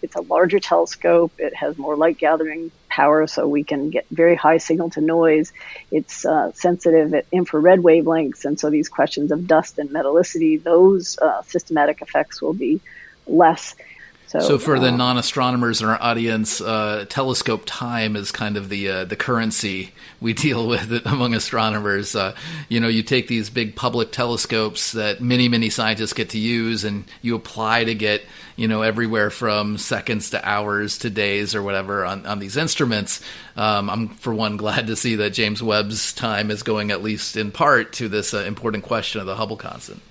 it's 0.01 0.15
a 0.15 0.21
larger 0.21 0.59
telescope. 0.59 1.31
It 1.39 1.55
has 1.55 1.77
more 1.77 1.95
light 1.95 2.17
gathering 2.17 2.71
power, 2.99 3.27
so 3.27 3.47
we 3.47 3.63
can 3.71 3.89
get 3.89 4.05
very 4.11 4.35
high 4.35 4.59
signal 4.67 4.89
to 4.91 5.01
noise. 5.01 5.51
It's 5.91 6.25
uh, 6.25 6.51
sensitive 6.53 7.13
at 7.19 7.25
infrared 7.31 7.79
wavelengths, 7.79 8.45
and 8.45 8.59
so 8.59 8.69
these 8.69 8.89
questions 8.89 9.31
of 9.31 9.39
dust 9.47 9.79
and 9.79 9.89
metallicity, 9.89 10.61
those 10.61 11.17
uh, 11.27 11.41
systematic 11.53 11.97
effects 12.05 12.41
will 12.41 12.57
be 12.67 12.73
less. 13.25 13.75
So, 14.27 14.39
so 14.39 14.57
for 14.57 14.77
uh, 14.77 14.79
the 14.79 14.91
non-astronomers 14.91 15.81
in 15.81 15.87
our 15.87 16.01
audience, 16.01 16.59
uh, 16.59 17.05
telescope 17.07 17.63
time 17.65 18.15
is 18.15 18.31
kind 18.31 18.57
of 18.57 18.69
the 18.69 18.89
uh, 18.89 19.05
the 19.05 19.15
currency 19.15 19.93
we 20.21 20.33
deal 20.47 20.67
with 20.67 20.91
among 21.05 21.35
astronomers. 21.35 22.15
Uh, 22.15 22.35
you 22.67 22.79
know, 22.79 22.87
you 22.87 23.03
take 23.03 23.27
these 23.27 23.49
big 23.49 23.75
public 23.75 24.11
telescopes 24.11 24.93
that 24.93 25.21
many 25.21 25.49
many 25.49 25.69
scientists 25.69 26.13
get 26.13 26.29
to 26.29 26.39
use, 26.39 26.83
and 26.83 27.05
you 27.21 27.35
apply 27.35 27.83
to 27.83 27.93
get 27.93 28.23
you 28.55 28.67
know 28.67 28.81
everywhere 28.81 29.29
from 29.29 29.77
seconds 29.77 30.31
to 30.31 30.47
hours 30.47 30.97
to 30.99 31.09
days 31.09 31.53
or 31.53 31.61
whatever 31.61 32.03
on, 32.03 32.25
on 32.25 32.39
these 32.39 32.57
instruments. 32.57 33.21
Um, 33.55 33.89
I'm 33.89 34.07
for 34.09 34.33
one 34.33 34.57
glad 34.63 34.87
to 34.87 34.95
see 34.95 35.15
that 35.17 35.31
James 35.31 35.61
Webb's 35.61 36.13
time 36.13 36.49
is 36.49 36.63
going 36.63 36.91
at 36.91 37.03
least 37.03 37.37
in 37.37 37.51
part 37.51 37.93
to 37.93 38.09
this 38.09 38.33
uh, 38.33 38.39
important 38.39 38.83
question 38.83 39.21
of 39.21 39.27
the 39.27 39.35
Hubble 39.35 39.57
constant. 39.57 40.01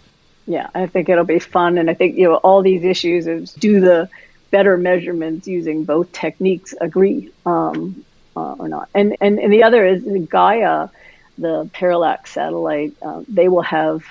Yeah, 0.46 0.68
I 0.74 0.87
think 0.87 1.09
it'll 1.09 1.24
be 1.24 1.38
fun, 1.38 1.78
and 1.78 1.88
I 1.88 1.94
think 1.94 2.16
you 2.16 2.28
know 2.28 2.37
all 2.37 2.62
these 2.62 2.85
issues 2.85 3.26
is 3.26 3.52
do 3.52 3.81
the 3.81 4.09
better 4.50 4.76
measurements 4.76 5.46
using 5.46 5.85
both 5.85 6.12
techniques 6.12 6.74
agree 6.81 7.31
um, 7.46 8.05
uh, 8.37 8.55
or 8.59 8.68
not, 8.68 8.88
and, 8.94 9.16
and 9.20 9.38
and 9.38 9.52
the 9.52 9.62
other 9.62 9.87
is 9.87 10.02
Gaia, 10.28 10.88
the 11.38 11.70
parallax 11.72 12.33
satellite. 12.33 12.94
Uh, 13.00 13.22
they 13.28 13.48
will 13.48 13.62
have 13.62 14.02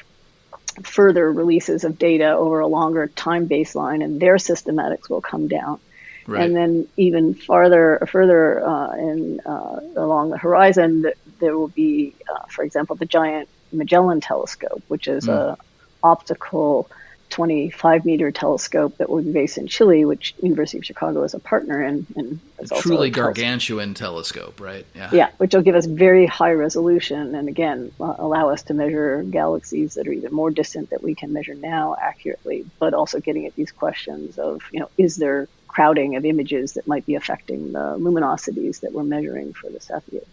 further 0.83 1.31
releases 1.31 1.83
of 1.83 1.99
data 1.99 2.29
over 2.31 2.61
a 2.61 2.67
longer 2.67 3.07
time 3.07 3.47
baseline, 3.47 4.03
and 4.03 4.19
their 4.19 4.35
systematics 4.35 5.09
will 5.09 5.21
come 5.21 5.47
down. 5.47 5.79
Right. 6.27 6.43
And 6.43 6.55
then 6.55 6.87
even 6.97 7.33
farther, 7.33 8.07
further 8.09 8.65
uh, 8.65 8.95
in 8.95 9.41
uh, 9.41 9.81
along 9.97 10.29
the 10.29 10.37
horizon, 10.37 11.11
there 11.39 11.57
will 11.57 11.67
be, 11.67 12.13
uh, 12.29 12.45
for 12.47 12.63
example, 12.63 12.95
the 12.95 13.05
Giant 13.05 13.49
Magellan 13.73 14.21
Telescope, 14.21 14.83
which 14.87 15.07
is 15.07 15.25
mm. 15.25 15.33
a 15.33 15.57
optical 16.03 16.89
25 17.31 18.05
meter 18.05 18.29
telescope 18.29 18.97
that 18.97 19.09
will 19.09 19.23
be 19.23 19.31
based 19.31 19.57
in 19.57 19.67
Chile, 19.67 20.05
which 20.05 20.35
University 20.41 20.77
of 20.77 20.85
Chicago 20.85 21.23
is 21.23 21.33
a 21.33 21.39
partner 21.39 21.81
in. 21.81 22.05
And 22.15 22.39
truly 22.75 23.09
gargantuan 23.09 23.93
telescope, 23.93 24.59
right? 24.59 24.85
Yeah. 24.93 25.09
Yeah, 25.11 25.29
which 25.37 25.55
will 25.55 25.61
give 25.61 25.75
us 25.75 25.85
very 25.85 26.25
high 26.25 26.51
resolution 26.51 27.33
and 27.33 27.47
again 27.47 27.91
uh, 27.99 28.15
allow 28.19 28.49
us 28.49 28.63
to 28.63 28.73
measure 28.73 29.23
galaxies 29.23 29.95
that 29.95 30.07
are 30.07 30.11
even 30.11 30.33
more 30.33 30.51
distant 30.51 30.91
that 30.91 31.01
we 31.01 31.15
can 31.15 31.33
measure 31.33 31.55
now 31.55 31.95
accurately, 31.99 32.65
but 32.79 32.93
also 32.93 33.19
getting 33.19 33.45
at 33.47 33.55
these 33.55 33.71
questions 33.71 34.37
of, 34.37 34.61
you 34.71 34.81
know, 34.81 34.89
is 34.97 35.15
there 35.15 35.47
crowding 35.67 36.17
of 36.17 36.25
images 36.25 36.73
that 36.73 36.85
might 36.85 37.05
be 37.05 37.15
affecting 37.15 37.71
the 37.71 37.95
luminosities 37.97 38.81
that 38.81 38.91
we're 38.91 39.03
measuring 39.03 39.53
for 39.53 39.69
the 39.69 39.79
Cepheids? 39.79 40.25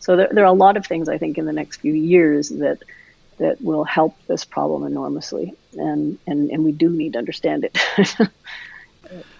So 0.00 0.16
there, 0.16 0.28
there 0.32 0.44
are 0.44 0.48
a 0.48 0.52
lot 0.52 0.76
of 0.76 0.84
things 0.84 1.08
I 1.08 1.16
think 1.16 1.38
in 1.38 1.46
the 1.46 1.52
next 1.52 1.76
few 1.76 1.94
years 1.94 2.48
that 2.48 2.82
that 3.38 3.60
will 3.62 3.84
help 3.84 4.16
this 4.26 4.44
problem 4.44 4.84
enormously. 4.84 5.54
And, 5.74 6.18
and, 6.26 6.50
and 6.50 6.64
we 6.64 6.72
do 6.72 6.90
need 6.90 7.14
to 7.14 7.18
understand 7.18 7.64
it. 7.64 7.78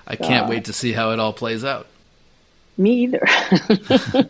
I 0.07 0.17
can't 0.17 0.47
uh, 0.47 0.51
wait 0.51 0.67
to 0.67 0.73
see 0.73 0.93
how 0.93 1.11
it 1.11 1.19
all 1.19 1.33
plays 1.33 1.65
out. 1.65 1.87
Me 2.77 3.05
either. 3.05 3.23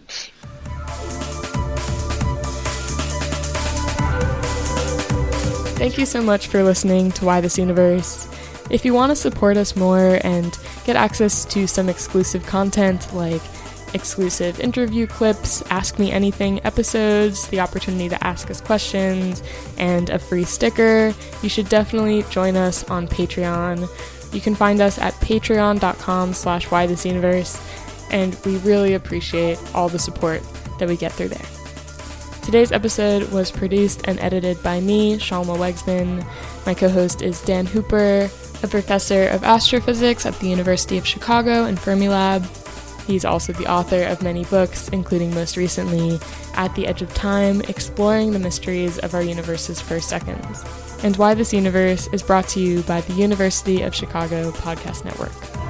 Thank 5.77 5.99
you 5.99 6.07
so 6.07 6.23
much 6.23 6.47
for 6.47 6.63
listening 6.63 7.11
to 7.13 7.25
Why 7.25 7.41
This 7.41 7.59
Universe. 7.59 8.29
If 8.71 8.85
you 8.85 8.95
want 8.95 9.11
to 9.11 9.17
support 9.17 9.57
us 9.57 9.77
more 9.77 10.19
and 10.25 10.57
get 10.85 10.97
access 10.97 11.45
to 11.47 11.67
some 11.67 11.89
exclusive 11.89 12.47
content 12.47 13.13
like 13.13 13.43
exclusive 13.95 14.61
interview 14.61 15.07
clips, 15.07 15.63
Ask 15.71 15.99
Me 15.99 16.11
Anything 16.11 16.61
episodes, 16.65 17.49
the 17.49 17.61
opportunity 17.61 18.09
to 18.09 18.27
ask 18.27 18.51
us 18.51 18.61
questions, 18.61 19.43
and 19.79 20.11
a 20.11 20.19
free 20.19 20.45
sticker, 20.45 21.15
you 21.43 21.49
should 21.49 21.69
definitely 21.69 22.25
join 22.31 22.57
us 22.57 22.85
on 22.91 23.09
Patreon. 23.09 23.89
You 24.35 24.41
can 24.41 24.55
find 24.55 24.81
us 24.81 24.99
at 24.99 25.15
patreon.com 25.15 26.35
slash 26.35 26.67
whythisuniverse. 26.67 27.61
and 28.11 28.39
we 28.45 28.59
really 28.59 28.95
appreciate 28.95 29.59
all 29.75 29.89
the 29.89 29.99
support 29.99 30.43
that 30.79 30.89
we 30.89 30.97
get 30.97 31.11
through 31.13 31.29
there. 31.29 31.47
Today's 32.43 32.71
episode 32.71 33.31
was 33.33 33.51
produced 33.51 34.07
and 34.07 34.21
edited 34.21 34.63
by 34.63 34.81
me, 34.81 35.17
Shalma 35.17 35.57
Wegsman. 35.57 36.25
My 36.67 36.75
co 36.75 36.89
host 36.91 37.23
is 37.23 37.41
Dan 37.41 37.65
Hooper, 37.65 38.29
a 38.63 38.69
professor 38.69 39.29
of 39.29 39.45
astrophysics 39.45 40.27
at 40.27 40.39
the 40.41 40.49
University 40.49 40.99
of 40.99 41.07
Chicago 41.07 41.65
and 41.65 41.79
Fermilab. 41.79 42.64
He's 43.07 43.25
also 43.25 43.53
the 43.53 43.71
author 43.71 44.03
of 44.05 44.23
many 44.23 44.45
books, 44.45 44.89
including 44.89 45.35
most 45.35 45.57
recently 45.57 46.19
At 46.55 46.75
the 46.75 46.87
Edge 46.87 47.03
of 47.03 47.13
Time 47.15 47.61
Exploring 47.63 48.33
the 48.33 48.39
Mysteries 48.39 48.99
of 48.99 49.15
Our 49.15 49.23
Universe's 49.23 49.81
First 49.81 50.09
Seconds. 50.09 50.65
And 51.03 51.17
Why 51.17 51.35
This 51.35 51.53
Universe 51.53 52.09
is 52.13 52.23
brought 52.23 52.49
to 52.49 52.61
you 52.61 52.83
by 52.83 53.03
the 53.03 53.13
University 53.13 53.83
of 53.83 53.95
Chicago 53.95 54.51
Podcast 54.53 55.05
Network. 55.05 55.64